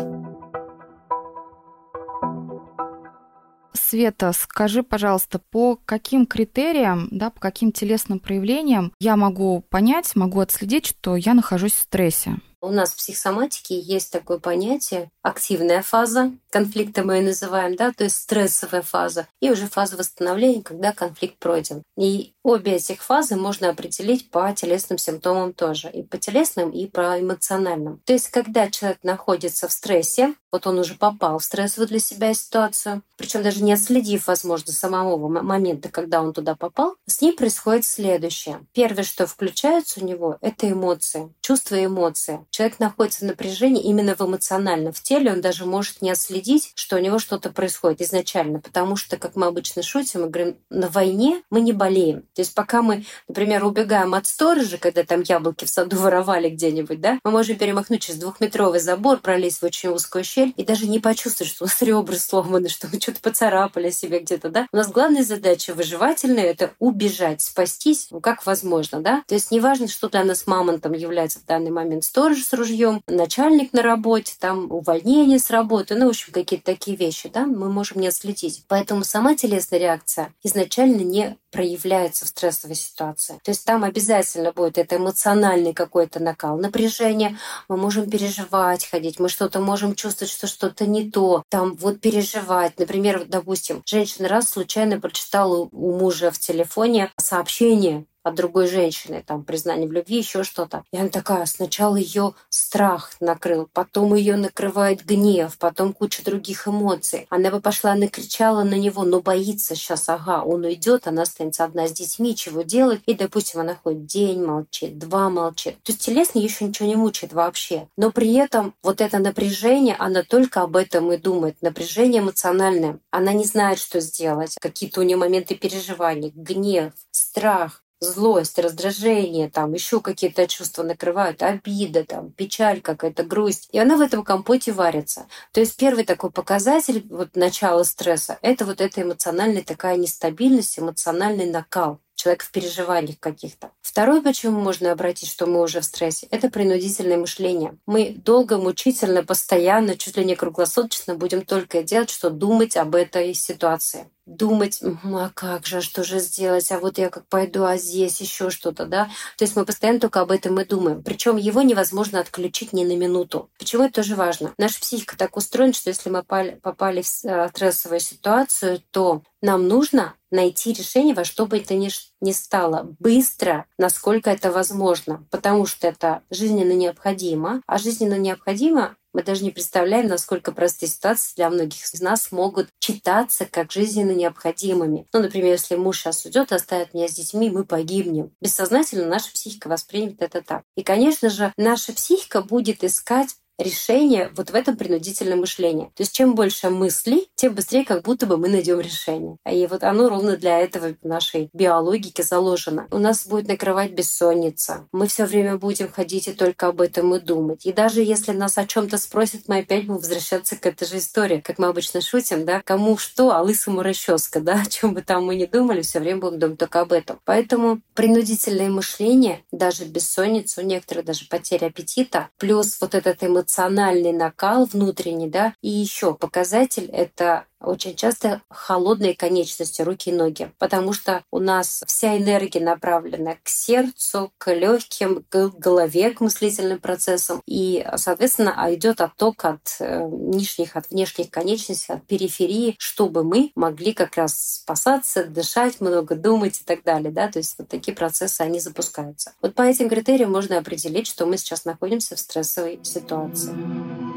[3.74, 10.40] Света, скажи, пожалуйста, по каким критериям, да, по каким телесным проявлениям я могу понять, могу
[10.40, 12.38] отследить, что я нахожусь в стрессе?
[12.66, 18.06] У нас в психосоматике есть такое понятие активная фаза, конфликта мы ее называем, да, то
[18.06, 21.84] есть стрессовая фаза, и уже фаза восстановления, когда конфликт пройден.
[21.96, 27.20] И обе этих фазы можно определить по телесным симптомам тоже, и по телесным, и по
[27.20, 28.02] эмоциональным.
[28.06, 32.34] То есть, когда человек находится в стрессе, вот он уже попал в стрессовую для себя
[32.34, 37.84] ситуацию, причем даже не отследив, возможно, самого момента, когда он туда попал, с ним происходит
[37.84, 38.62] следующее.
[38.74, 42.46] Первое, что включается у него, это эмоции, чувства и эмоции.
[42.52, 44.94] Человек находится в напряжении именно в эмоциональном.
[44.94, 49.18] В теле он даже может не отследить, что у него что-то происходит изначально, потому что,
[49.18, 52.22] как мы обычно шутим, мы говорим, на войне мы не болеем.
[52.34, 57.02] То есть пока мы, например, убегаем от сторожа, когда там яблоки в саду воровали где-нибудь,
[57.02, 60.88] да, мы можем перемахнуть через двухметровый забор, пролезть в очень узкую щель, щель и даже
[60.88, 64.68] не почувствовать, что у нас ребра сломаны, что мы что-то поцарапали себе где-то, да.
[64.72, 69.24] У нас главная задача выживательная— это убежать, спастись, ну, как возможно, да.
[69.28, 73.74] То есть неважно, что для нас мамонтом является в данный момент сторож с ружьем, начальник
[73.74, 78.02] на работе, там увольнение с работы, ну, в общем, какие-то такие вещи, да, мы можем
[78.02, 78.64] не отследить.
[78.68, 83.40] Поэтому сама телесная реакция изначально не проявляется в стрессовой ситуации.
[83.42, 87.38] То есть там обязательно будет это эмоциональный какой-то накал, напряжение.
[87.70, 91.44] Мы можем переживать, ходить, мы что-то можем чувствовать, что что-то не то.
[91.50, 92.78] Там вот переживать.
[92.78, 99.44] Например, допустим, женщина раз случайно прочитала у мужа в телефоне сообщение от другой женщины, там,
[99.44, 100.84] признание в любви, еще что-то.
[100.92, 107.28] И она такая, сначала ее страх накрыл, потом ее накрывает гнев, потом куча других эмоций.
[107.30, 111.88] Она бы пошла, накричала на него, но боится сейчас, ага, он уйдет, она останется одна
[111.88, 113.02] с детьми, чего делать?
[113.06, 115.76] И, допустим, она ходит день молчит, два молчит.
[115.84, 117.88] То есть телесно еще ничего не мучает вообще.
[117.96, 121.62] Но при этом вот это напряжение, она только об этом и думает.
[121.62, 123.00] Напряжение эмоциональное.
[123.12, 124.56] Она не знает, что сделать.
[124.60, 132.04] Какие-то у нее моменты переживаний, гнев, страх злость, раздражение, там еще какие-то чувства накрывают, обида,
[132.04, 133.70] там, печаль какая-то, грусть.
[133.72, 135.28] И она в этом компоте варится.
[135.52, 141.50] То есть первый такой показатель вот начала стресса– это вот эта эмоциональная такая нестабильность, эмоциональный
[141.50, 143.72] накал человек в переживаниях каких-то.
[143.82, 147.78] Второе, почему можно обратить, что мы уже в стрессе, это принудительное мышление.
[147.86, 153.34] Мы долго, мучительно, постоянно, чуть ли не круглосуточно будем только делать, что думать об этой
[153.34, 158.20] ситуации думать, а как же, что же сделать, а вот я как пойду, а здесь
[158.22, 159.06] еще что-то, да.
[159.38, 161.04] То есть мы постоянно только об этом и думаем.
[161.04, 163.50] Причем его невозможно отключить ни на минуту.
[163.60, 164.54] Почему это тоже важно?
[164.58, 170.16] Наша психика так устроена, что если мы попали в э, стрессовую ситуацию, то нам нужно
[170.32, 176.24] найти решение во что бы это ни стало быстро, насколько это возможно, потому что это
[176.30, 182.02] жизненно необходимо, а жизненно необходимо мы даже не представляем, насколько простые ситуации для многих из
[182.02, 185.08] нас могут читаться как жизненно необходимыми.
[185.14, 188.32] Ну, например, если муж сейчас уйдет, оставит меня с детьми, мы погибнем.
[188.42, 190.64] Бессознательно наша психика воспримет это так.
[190.76, 195.86] И, конечно же, наша психика будет искать решение вот в этом принудительном мышлении.
[195.96, 199.38] То есть чем больше мыслей, тем быстрее как будто бы мы найдем решение.
[199.50, 202.88] И вот оно ровно для этого в нашей биологике заложено.
[202.92, 204.88] У нас будет накрывать бессонница.
[204.92, 207.66] Мы все время будем ходить и только об этом и думать.
[207.66, 210.98] И даже если нас о чем то спросят, мы опять будем возвращаться к этой же
[210.98, 211.40] истории.
[211.40, 215.26] Как мы обычно шутим, да, кому что, а лысому расческа, да, о чем бы там
[215.26, 217.20] мы ни думали, все время будем думать только об этом.
[217.26, 224.12] Поэтому принудительное мышление, даже бессонница, у некоторых даже потеря аппетита, плюс вот этот эмоциональный эмоциональный
[224.12, 230.94] накал внутренний, да, и еще показатель это очень часто холодные конечности, руки и ноги, потому
[230.94, 237.42] что у нас вся энергия направлена к сердцу, к легким, к голове, к мыслительным процессам.
[237.46, 243.52] И, соответственно, а идет отток от э, нижних, от внешних конечностей, от периферии, чтобы мы
[243.56, 247.12] могли как раз спасаться, дышать, много думать и так далее.
[247.12, 247.28] Да?
[247.28, 249.34] То есть вот такие процессы, они запускаются.
[249.42, 254.15] Вот по этим критериям можно определить, что мы сейчас находимся в стрессовой ситуации.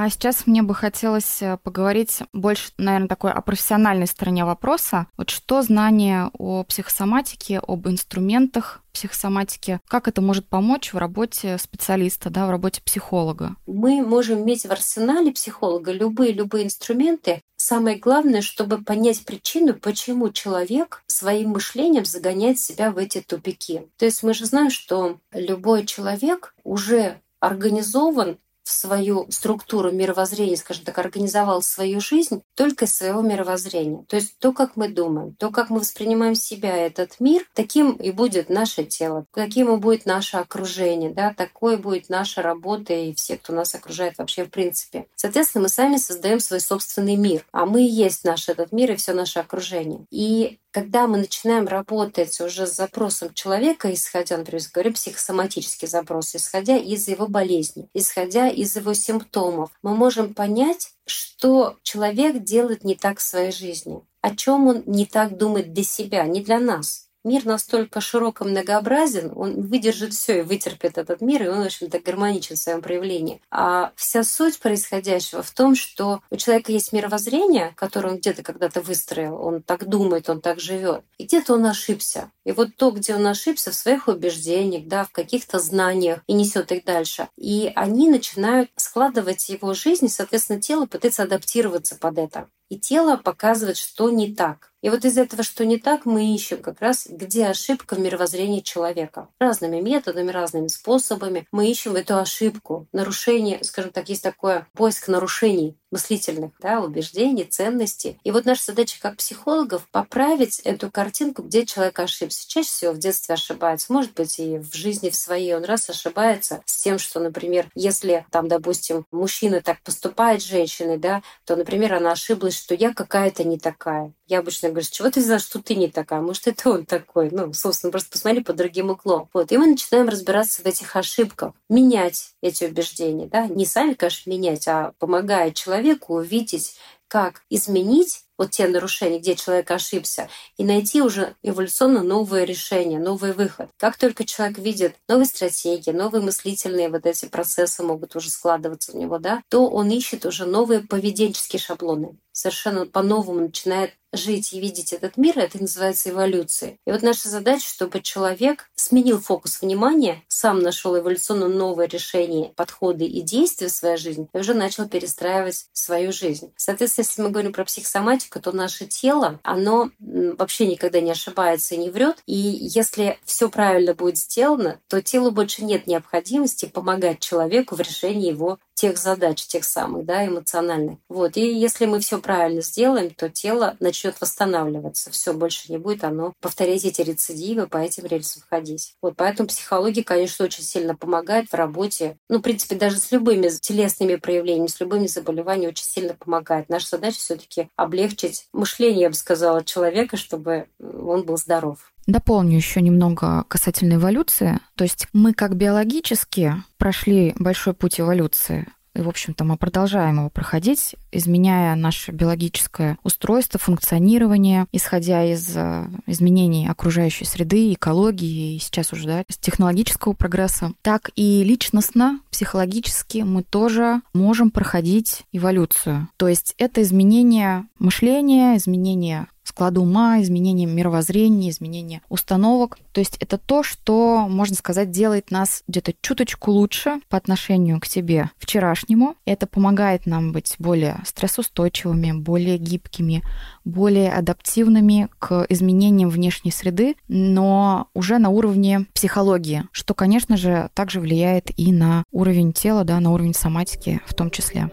[0.00, 5.08] А сейчас мне бы хотелось э, поговорить больше, наверное, такой о профессиональной стороне вопроса.
[5.16, 12.30] Вот что знание о психосоматике, об инструментах психосоматики, как это может помочь в работе специалиста,
[12.30, 13.56] да, в работе психолога?
[13.66, 17.42] Мы можем иметь в арсенале психолога любые-любые инструменты.
[17.56, 23.88] Самое главное, чтобы понять причину, почему человек своим мышлением загоняет себя в эти тупики.
[23.96, 30.84] То есть мы же знаем, что любой человек уже организован в свою структуру мировоззрения, скажем
[30.84, 34.04] так, организовал свою жизнь только из своего мировоззрения.
[34.08, 38.10] То есть то, как мы думаем, то, как мы воспринимаем себя, этот мир, таким и
[38.10, 43.38] будет наше тело, таким и будет наше окружение, да, такой будет наша работа и все,
[43.38, 45.06] кто нас окружает вообще в принципе.
[45.16, 48.96] Соответственно, мы сами создаем свой собственный мир, а мы и есть наш этот мир и
[48.96, 50.04] все наше окружение.
[50.10, 56.76] И когда мы начинаем работать уже с запросом человека, исходя, например, говорим психосоматический запрос, исходя
[56.76, 63.18] из его болезни, исходя из его симптомов, мы можем понять, что человек делает не так
[63.18, 67.44] в своей жизни, о чем он не так думает для себя, не для нас мир
[67.44, 72.00] настолько широк и многообразен, он выдержит все и вытерпит этот мир, и он, в общем-то,
[72.00, 73.40] гармоничен в своем проявлении.
[73.50, 78.80] А вся суть происходящего в том, что у человека есть мировоззрение, которое он где-то когда-то
[78.80, 82.30] выстроил, он так думает, он так живет, и где-то он ошибся.
[82.44, 86.72] И вот то, где он ошибся в своих убеждениях, да, в каких-то знаниях и несет
[86.72, 87.28] их дальше.
[87.36, 92.48] И они начинают складывать его жизнь, и, соответственно, тело пытается адаптироваться под это.
[92.70, 94.67] И тело показывает, что не так.
[94.82, 98.60] И вот из этого, что не так, мы ищем как раз, где ошибка в мировоззрении
[98.60, 99.28] человека.
[99.40, 105.76] Разными методами, разными способами мы ищем эту ошибку, нарушение, скажем так, есть такое поиск нарушений
[105.90, 108.18] мыслительных да, убеждений, ценностей.
[108.24, 112.48] И вот наша задача как психологов поправить эту картинку, где человек ошибся.
[112.48, 116.62] Чаще всего в детстве ошибается, может быть, и в жизни в своей он раз ошибается
[116.66, 121.94] с тем, что, например, если там, допустим, мужчина так поступает с женщиной, да, то, например,
[121.94, 124.12] она ошиблась, что я какая-то не такая.
[124.26, 126.20] Я обычно говорю, с чего ты знаешь, что ты не такая?
[126.20, 127.30] Может, это он такой?
[127.30, 129.28] Ну, собственно, просто посмотри по другим углом.
[129.32, 129.52] Вот.
[129.52, 133.26] И мы начинаем разбираться в этих ошибках, менять эти убеждения.
[133.26, 133.46] Да?
[133.46, 136.76] Не сами, конечно, менять, а помогая человеку увидеть,
[137.08, 143.32] как изменить вот те нарушения, где человек ошибся, и найти уже эволюционно новое решение, новый
[143.32, 143.68] выход.
[143.76, 149.00] Как только человек видит новые стратегии, новые мыслительные вот эти процессы могут уже складываться у
[149.00, 154.92] него, да, то он ищет уже новые поведенческие шаблоны совершенно по-новому начинает жить и видеть
[154.92, 156.78] этот мир, это называется эволюцией.
[156.86, 163.04] И вот наша задача, чтобы человек сменил фокус внимания, сам нашел эволюционно новое решение, подходы
[163.04, 166.52] и действия в своей жизни, и уже начал перестраивать свою жизнь.
[166.56, 171.78] Соответственно, если мы говорим про психосоматику, то наше тело, оно вообще никогда не ошибается и
[171.78, 172.18] не врет.
[172.26, 178.30] И если все правильно будет сделано, то телу больше нет необходимости помогать человеку в решении
[178.30, 180.98] его тех задач, тех самых, да, эмоциональных.
[181.08, 181.36] Вот.
[181.36, 185.10] И если мы все правильно сделаем, то тело начнет восстанавливаться.
[185.10, 188.94] Все больше не будет оно повторять эти рецидивы, по этим рельсам ходить.
[189.02, 189.14] Вот.
[189.16, 192.16] Поэтому психология, конечно, очень сильно помогает в работе.
[192.28, 196.68] Ну, в принципе, даже с любыми телесными проявлениями, с любыми заболеваниями очень сильно помогает.
[196.68, 201.92] Наша задача все-таки облегчить мышление, я бы сказала, человека, чтобы он был здоров.
[202.06, 204.60] Дополню еще немного касательно эволюции.
[204.76, 208.66] То есть мы как биологически прошли большой путь эволюции.
[208.98, 215.86] И, в общем-то, мы продолжаем его проходить, изменяя наше биологическое устройство, функционирование, исходя из э,
[216.06, 223.18] изменений окружающей среды, экологии и сейчас уже да, из технологического прогресса, так и личностно, психологически
[223.18, 226.08] мы тоже можем проходить эволюцию.
[226.16, 232.78] То есть это изменение мышления, изменение склада ума, изменение мировоззрения, изменение установок.
[232.92, 237.86] То есть это то, что, можно сказать, делает нас где-то чуточку лучше по отношению к
[237.86, 239.16] себе вчерашнему.
[239.24, 243.22] Это помогает нам быть более стрессоустойчивыми, более гибкими,
[243.64, 251.00] более адаптивными к изменениям внешней среды, но уже на уровне психологии, что, конечно же, также
[251.00, 254.70] влияет и на уровень тела, да, на уровень соматики в том числе.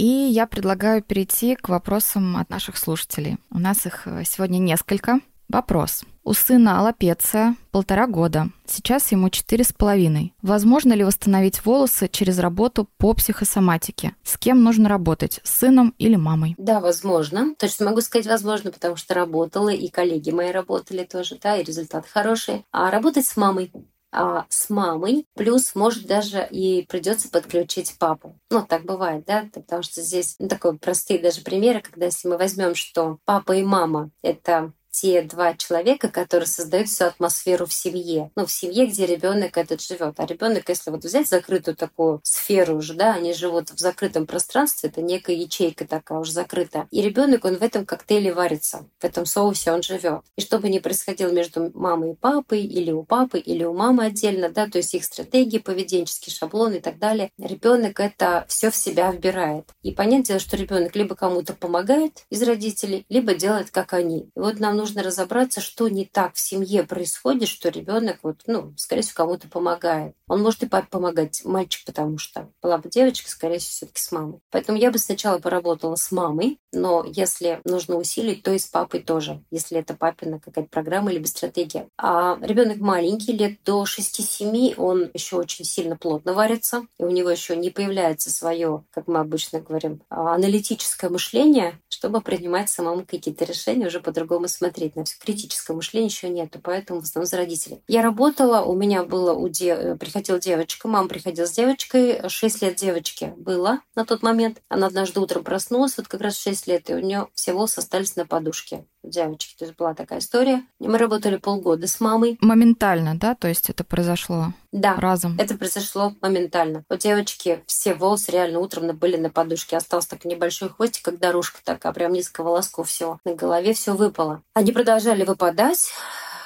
[0.00, 3.36] И я предлагаю перейти к вопросам от наших слушателей.
[3.50, 5.20] У нас их э, сегодня несколько.
[5.46, 6.04] Вопрос.
[6.24, 8.48] У сына аллопеция полтора года.
[8.64, 10.32] Сейчас ему четыре с половиной.
[10.40, 14.14] Возможно ли восстановить волосы через работу по психосоматике?
[14.22, 15.40] С кем нужно работать?
[15.44, 16.54] С сыном или мамой?
[16.56, 17.54] Да, возможно.
[17.58, 22.06] Точно могу сказать возможно, потому что работала, и коллеги мои работали тоже, да, и результат
[22.08, 22.64] хороший.
[22.72, 23.70] А работать с мамой
[24.12, 28.38] а, с мамой, плюс, может, даже и придется подключить папу.
[28.50, 32.36] Ну, так бывает, да, потому что здесь ну, такие простые даже примеры, когда если мы
[32.38, 38.30] возьмем, что папа и мама— это те два человека, которые создают всю атмосферу в семье.
[38.36, 40.14] Ну, в семье, где ребенок этот живет.
[40.18, 44.90] А ребенок, если вот взять закрытую такую сферу уже, да, они живут в закрытом пространстве,
[44.90, 46.86] это некая ячейка такая уже закрыта.
[46.90, 50.22] И ребенок, он в этом коктейле варится, в этом соусе он живет.
[50.36, 54.06] И что бы ни происходило между мамой и папой, или у папы, или у мамы
[54.06, 58.76] отдельно, да, то есть их стратегии, поведенческие шаблоны и так далее, ребенок это все в
[58.76, 59.66] себя вбирает.
[59.82, 64.30] И понятное дело, что ребенок либо кому-то помогает из родителей, либо делает как они.
[64.34, 68.72] И вот нам нужно разобраться, что не так в семье происходит, что ребенок, вот, ну,
[68.76, 70.14] скорее всего, кому-то помогает.
[70.26, 74.12] Он может и папе помогать, мальчик, потому что была бы девочка, скорее всего, все-таки с
[74.12, 74.40] мамой.
[74.50, 79.00] Поэтому я бы сначала поработала с мамой, но если нужно усилить, то и с папой
[79.00, 81.88] тоже, если это папина какая-то программа или стратегия.
[81.98, 87.30] А ребенок маленький, лет до 6-7, он еще очень сильно плотно варится, и у него
[87.30, 93.44] еще не появляется свое, как мы обычно говорим, а, аналитическое мышление, чтобы принимать самому какие-то
[93.44, 95.18] решения, уже по-другому смотреть на все.
[95.18, 97.82] Критическое мышление еще нету, поэтому в основном за родителей.
[97.88, 99.96] Я работала, у меня было, у де...
[99.96, 104.62] приходила девочка, мама приходила с девочкой, 6 лет девочки было на тот момент.
[104.68, 108.16] Она однажды утром проснулась, вот как раз 6 лет, и у нее все волосы остались
[108.16, 109.56] на подушке девочки.
[109.58, 110.62] То есть была такая история.
[110.78, 112.38] Мы работали полгода с мамой.
[112.40, 113.34] Моментально, да?
[113.34, 115.36] То есть это произошло да, разом?
[115.38, 116.84] это произошло моментально.
[116.88, 119.76] У девочки все волосы реально утром были на подушке.
[119.76, 123.18] Остался так небольшой хвостик, как дорожка такая, прям низко волосков все.
[123.24, 124.42] На голове все выпало.
[124.54, 125.90] Они продолжали выпадать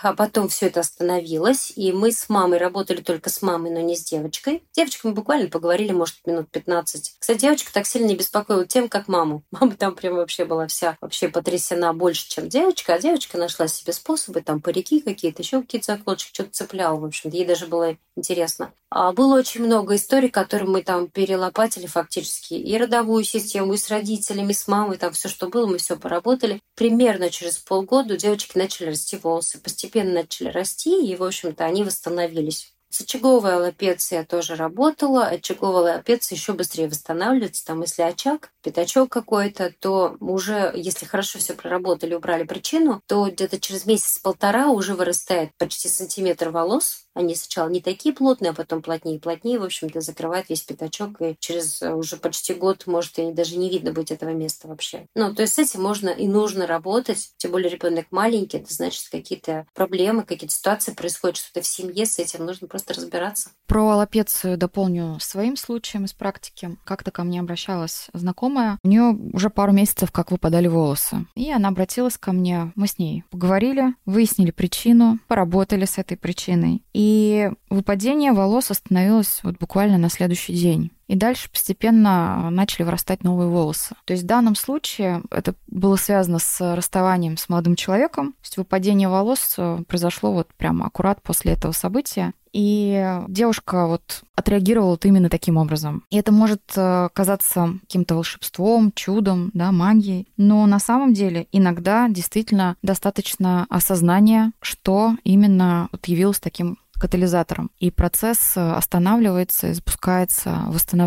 [0.04, 3.96] а потом все это остановилось, и мы с мамой работали только с мамой, но не
[3.96, 4.62] с девочкой.
[4.72, 7.16] С девочкой мы буквально поговорили, может, минут 15.
[7.18, 9.42] Кстати, девочка так сильно не беспокоила тем, как маму.
[9.50, 13.92] Мама там прям вообще была вся вообще потрясена больше, чем девочка, а девочка нашла себе
[13.92, 18.72] способы, там парики какие-то, еще какие-то заколочки, что-то цепляла, в общем Ей даже было интересно.
[18.96, 22.54] А было очень много историй, которые мы там перелопатили фактически.
[22.54, 25.96] И родовую систему, и с родителями, и с мамой, там все, что было, мы все
[25.96, 26.60] поработали.
[26.76, 29.58] Примерно через полгода у девочки начали расти волосы.
[29.58, 32.72] Постепенно начали расти, и, в общем-то, они восстановились.
[32.88, 35.24] С очаговой аллопецией я тоже работала.
[35.24, 37.66] Очаговая аллопеция еще быстрее восстанавливается.
[37.66, 43.58] Там, если очаг, пятачок какой-то, то уже, если хорошо все проработали, убрали причину, то где-то
[43.58, 49.16] через месяц-полтора уже вырастает почти сантиметр волос, они сначала не такие плотные, а потом плотнее
[49.16, 53.32] и плотнее, в общем-то, закрывает весь пятачок, и через э, уже почти год может и
[53.32, 55.06] даже не видно быть этого места вообще.
[55.14, 59.08] Ну, то есть с этим можно и нужно работать, тем более ребенок маленький, это значит
[59.10, 63.50] какие-то проблемы, какие-то ситуации происходят, что-то в семье, с этим нужно просто разбираться.
[63.66, 66.76] Про аллопецию дополню своим случаем из практики.
[66.84, 71.26] Как-то ко мне обращалась знакомая, у нее уже пару месяцев как выпадали волосы.
[71.34, 76.82] И она обратилась ко мне, мы с ней поговорили, выяснили причину, поработали с этой причиной.
[76.92, 80.90] И и выпадение волос остановилось вот буквально на следующий день.
[81.14, 83.94] И дальше постепенно начали вырастать новые волосы.
[84.04, 88.32] То есть в данном случае это было связано с расставанием с молодым человеком.
[88.32, 92.32] То есть выпадение волос э, произошло вот прямо аккурат после этого события.
[92.52, 96.02] И девушка вот отреагировала вот именно таким образом.
[96.10, 100.26] И это может э, казаться каким-то волшебством, чудом, да, магией.
[100.36, 107.90] Но на самом деле иногда действительно достаточно осознания, что именно вот явилось таким катализатором, и
[107.90, 111.03] процесс э, останавливается и запускается восстановление.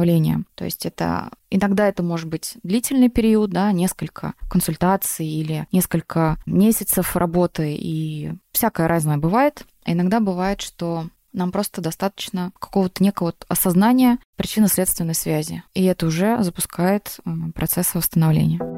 [0.56, 7.16] То есть это иногда это может быть длительный период, да, несколько консультаций или несколько месяцев
[7.16, 9.66] работы, и всякое разное бывает.
[9.84, 15.64] А иногда бывает, что нам просто достаточно какого-то некого осознания причинно-следственной связи.
[15.74, 18.77] И это уже запускает э, процесс восстановления.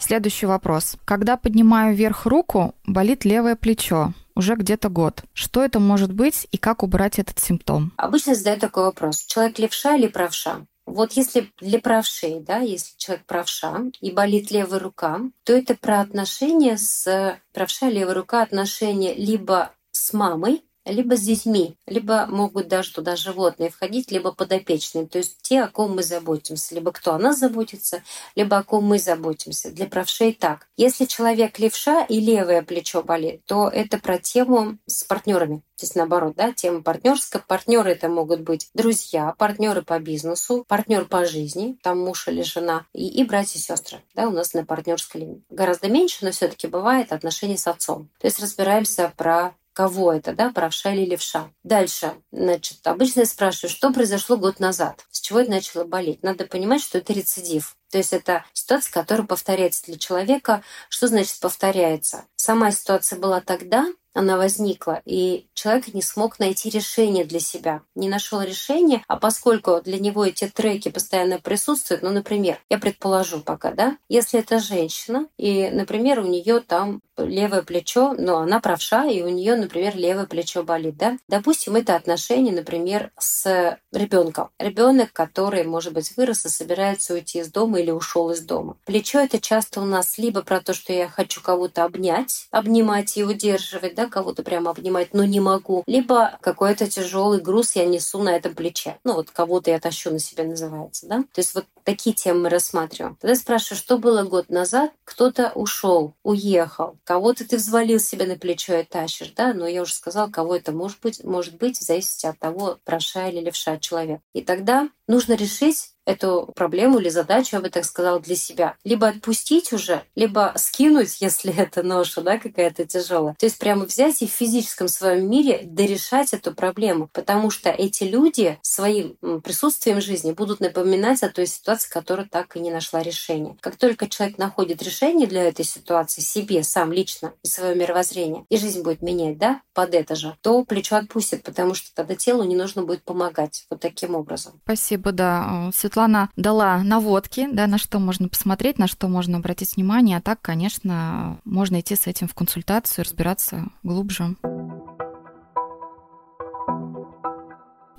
[0.00, 0.96] Следующий вопрос.
[1.04, 5.22] Когда поднимаю вверх руку, болит левое плечо уже где-то год.
[5.34, 7.92] Что это может быть и как убрать этот симптом?
[7.96, 9.24] Обычно задают такой вопрос.
[9.26, 10.66] Человек левша или правша?
[10.86, 16.00] Вот если для правшей, да, если человек правша и болит левая рука, то это про
[16.00, 22.92] отношения с правша левая рука, отношения либо с мамой, либо с детьми, либо могут даже
[22.92, 27.18] туда животные входить, либо подопечные, то есть те, о ком мы заботимся, либо кто о
[27.18, 28.02] нас заботится,
[28.34, 29.70] либо о ком мы заботимся.
[29.70, 30.68] Для правшей так.
[30.76, 35.62] Если человек левша и левое плечо болит, то это про тему с партнерами.
[35.80, 37.42] То есть наоборот, да, тема партнерская.
[37.46, 42.86] Партнеры это могут быть друзья, партнеры по бизнесу, партнер по жизни, там муж или жена,
[42.92, 45.42] и, и братья и сестры, да, у нас на партнерской линии.
[45.48, 48.10] Гораздо меньше, но все-таки бывает отношения с отцом.
[48.18, 51.50] То есть разбираемся про кого это, да, правша или левша.
[51.62, 56.22] Дальше, значит, обычно я спрашиваю, что произошло год назад, с чего это начало болеть.
[56.22, 57.76] Надо понимать, что это рецидив.
[57.90, 60.62] То есть это ситуация, которая повторяется для человека.
[60.88, 62.24] Что значит повторяется?
[62.36, 68.08] Сама ситуация была тогда, она возникла, и человек не смог найти решение для себя, не
[68.08, 73.72] нашел решения, а поскольку для него эти треки постоянно присутствуют, ну, например, я предположу пока,
[73.72, 79.22] да, если это женщина, и, например, у нее там левое плечо, но она правша, и
[79.22, 84.50] у нее, например, левое плечо болит, да, допустим, это отношения, например, с ребенком.
[84.58, 88.76] Ребенок, который, может быть, вырос и собирается уйти из дома или ушел из дома.
[88.86, 93.24] Плечо это часто у нас либо про то, что я хочу кого-то обнять, обнимать и
[93.24, 95.84] удерживать, да, кого-то прямо обнимать, но не могу.
[95.86, 98.96] Либо какой-то тяжелый груз я несу на этом плече.
[99.04, 101.18] Ну, вот кого-то я тащу на себя называется, да.
[101.18, 103.16] То есть вот такие темы мы рассматриваем.
[103.20, 104.92] Тогда спрашиваю, что было год назад?
[105.04, 109.92] Кто-то ушел, уехал, кого-то ты взвалил себе на плечо и тащишь, да, но я уже
[109.92, 114.20] сказала, кого это может быть, может быть в зависимости от того, правша или левша человек.
[114.32, 118.74] И тогда нужно решить, эту проблему или задачу, я бы так сказала, для себя.
[118.84, 123.34] Либо отпустить уже, либо скинуть, если это ноша, да, какая-то тяжелая.
[123.38, 128.04] То есть прямо взять и в физическом своем мире дорешать эту проблему, потому что эти
[128.04, 133.56] люди своим присутствием жизни будут напоминать о той ситуации, которая так и не нашла решения.
[133.60, 138.56] Как только человек находит решение для этой ситуации себе, сам лично, и свое мировоззрение, и
[138.56, 142.56] жизнь будет менять, да, под это же, то плечо отпустит, потому что тогда телу не
[142.56, 144.60] нужно будет помогать вот таким образом.
[144.64, 145.70] Спасибо, да.
[145.74, 145.99] Светлана
[146.36, 151.38] дала наводки, да, на что можно посмотреть, на что можно обратить внимание, а так, конечно,
[151.44, 154.36] можно идти с этим в консультацию, разбираться глубже.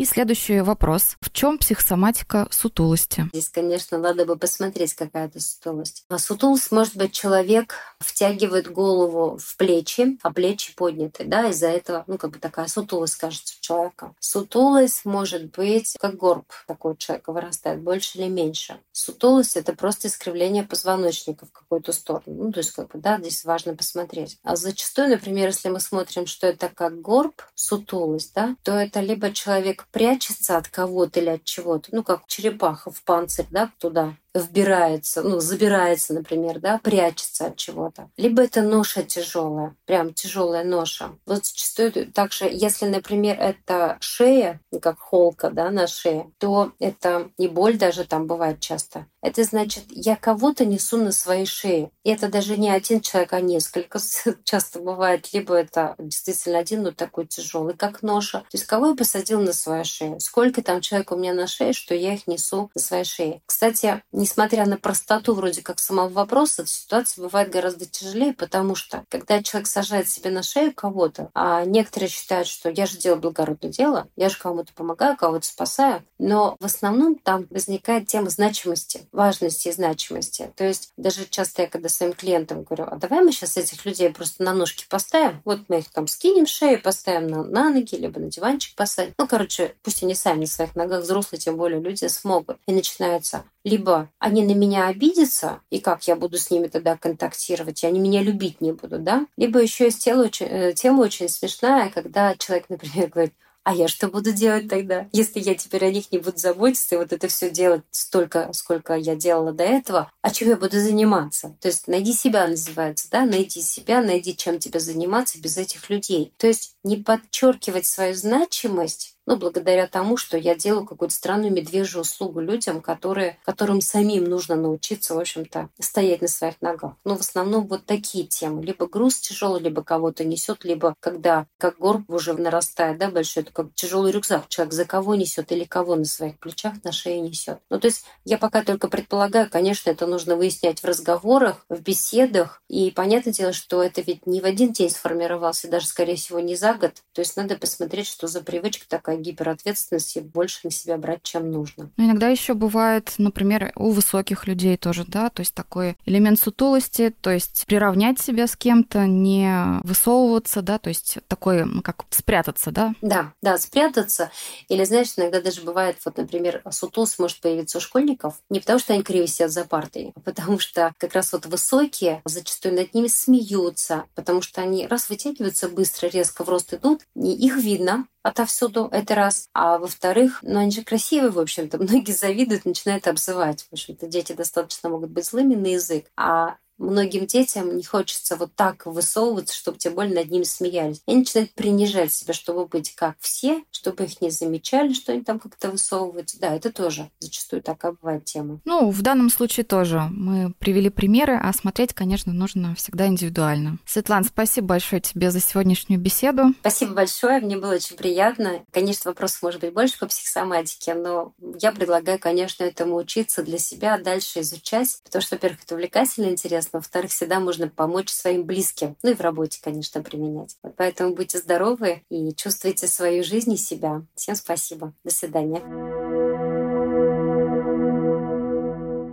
[0.01, 1.15] И следующий вопрос.
[1.21, 3.29] В чем психосоматика сутулости?
[3.33, 6.05] Здесь, конечно, надо бы посмотреть, какая это сутулость.
[6.09, 12.03] А сутулость может быть человек втягивает голову в плечи, а плечи подняты, да, из-за этого,
[12.07, 14.15] ну, как бы такая сутулость, кажется, у человека.
[14.19, 18.79] Сутулость может быть как горб такой человека вырастает, больше или меньше.
[18.93, 22.45] Сутулость— это просто искривление позвоночника в какую-то сторону.
[22.45, 24.39] Ну, то есть, как бы, да, здесь важно посмотреть.
[24.41, 29.31] А зачастую, например, если мы смотрим, что это как горб, сутулость, да, то это либо
[29.31, 35.21] человек прячется от кого-то или от чего-то, ну, как черепаха в панцирь, да, туда вбирается,
[35.21, 38.09] ну, забирается, например, да, прячется от чего-то.
[38.17, 41.11] Либо это ноша тяжелая, прям тяжелая ноша.
[41.25, 47.47] Вот зачастую также, если, например, это шея, как холка, да, на шее, то это не
[47.47, 49.07] боль даже там бывает часто.
[49.21, 51.91] Это значит, я кого-то несу на своей шее.
[52.03, 53.99] И это даже не один человек, а несколько
[54.43, 55.31] часто бывает.
[55.33, 58.39] Либо это действительно один, но такой тяжелый, как ноша.
[58.39, 60.19] То есть кого я посадил на свою шею?
[60.19, 63.41] Сколько там человек у меня на шее, что я их несу на своей шее?
[63.45, 69.41] Кстати, несмотря на простоту вроде как самого вопроса, ситуация бывает гораздо тяжелее, потому что когда
[69.41, 74.07] человек сажает себе на шею кого-то, а некоторые считают, что я же делаю благородное дело,
[74.15, 79.71] я же кому-то помогаю, кого-то спасаю, но в основном там возникает тема значимости, важности и
[79.71, 80.51] значимости.
[80.55, 84.11] То есть даже часто я когда своим клиентам говорю, а давай мы сейчас этих людей
[84.11, 88.19] просто на ножки поставим, вот мы их там скинем шею, поставим на, на ноги, либо
[88.19, 89.15] на диванчик посадим.
[89.17, 92.57] Ну, короче, пусть они сами на своих ногах взрослые, тем более люди смогут.
[92.67, 97.83] И начинается либо они на меня обидятся, и как я буду с ними тогда контактировать,
[97.83, 99.25] и они меня любить не будут, да?
[99.37, 103.33] Либо еще есть тема очень, э, тема очень смешная, когда человек, например, говорит,
[103.63, 105.07] а я что буду делать тогда?
[105.11, 108.95] Если я теперь о них не буду заботиться и вот это все делать столько, сколько
[108.95, 111.55] я делала до этого, а чем я буду заниматься?
[111.61, 113.25] То есть найди себя называется, да?
[113.25, 116.33] Найди себя, найди чем тебе заниматься без этих людей.
[116.37, 122.01] То есть не подчеркивать свою значимость ну, благодаря тому, что я делаю какую-то странную медвежью
[122.01, 126.93] услугу людям, которые, которым самим нужно научиться, в общем-то, стоять на своих ногах.
[127.03, 128.63] Но в основном вот такие темы.
[128.63, 133.51] Либо груз тяжелый, либо кого-то несет, либо когда как горб уже нарастает, да, большой, это
[133.51, 134.47] как тяжелый рюкзак.
[134.49, 137.59] Человек за кого несет или кого на своих плечах, на шее несет.
[137.69, 142.61] Ну, то есть я пока только предполагаю, конечно, это нужно выяснять в разговорах, в беседах.
[142.67, 146.55] И понятное дело, что это ведь не в один день сформировался, даже, скорее всего, не
[146.55, 146.93] за год.
[147.13, 151.23] То есть надо посмотреть, что за привычка такая такая гиперответственность и больше на себя брать,
[151.23, 151.91] чем нужно.
[151.97, 157.13] Но иногда еще бывает, например, у высоких людей тоже, да, то есть такой элемент сутулости,
[157.21, 162.93] то есть приравнять себя с кем-то, не высовываться, да, то есть такой, как спрятаться, да?
[163.01, 164.31] Да, да, спрятаться.
[164.69, 168.93] Или, знаешь, иногда даже бывает, вот, например, сутулость может появиться у школьников не потому, что
[168.93, 173.07] они криво сидят за партой, а потому что как раз вот высокие зачастую над ними
[173.07, 178.87] смеются, потому что они раз вытягиваются быстро, резко в рост идут, и их видно, отовсюду,
[178.91, 179.49] это раз.
[179.53, 181.77] А во-вторых, ну они же красивые, в общем-то.
[181.81, 183.63] Многие завидуют, начинают обзывать.
[183.63, 186.05] В общем-то, дети достаточно могут быть злыми на язык.
[186.15, 191.01] А многим детям не хочется вот так высовываться, чтобы тем более над ними смеялись.
[191.07, 195.39] Они начинают принижать себя, чтобы быть как все, чтобы их не замечали, что они там
[195.39, 196.39] как-то высовываются.
[196.39, 198.59] Да, это тоже зачастую такая бывает тема.
[198.65, 200.01] Ну, в данном случае тоже.
[200.11, 203.77] Мы привели примеры, а смотреть, конечно, нужно всегда индивидуально.
[203.85, 206.53] Светлана, спасибо большое тебе за сегодняшнюю беседу.
[206.61, 208.63] Спасибо большое, мне было очень приятно.
[208.71, 213.97] Конечно, вопросов может быть больше по психосоматике, но я предлагаю, конечно, этому учиться для себя,
[213.97, 219.11] дальше изучать, потому что, во-первых, это увлекательно, интересно, во-вторых, всегда можно помочь своим близким, ну
[219.11, 220.57] и в работе, конечно, применять.
[220.63, 224.03] Вот поэтому будьте здоровы и чувствуйте свою жизнь и себя.
[224.15, 224.93] Всем спасибо.
[225.03, 225.61] До свидания.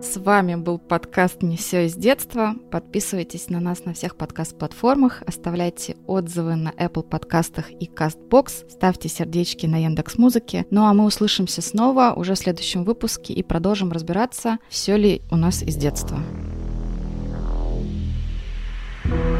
[0.00, 2.54] С вами был подкаст «Не все из детства».
[2.70, 9.66] Подписывайтесь на нас на всех подкаст-платформах, оставляйте отзывы на Apple подкастах и CastBox, ставьте сердечки
[9.66, 10.66] на Яндекс Музыке.
[10.70, 15.36] Ну а мы услышимся снова уже в следующем выпуске и продолжим разбираться, все ли у
[15.36, 16.18] нас из детства.
[19.11, 19.38] Thank you.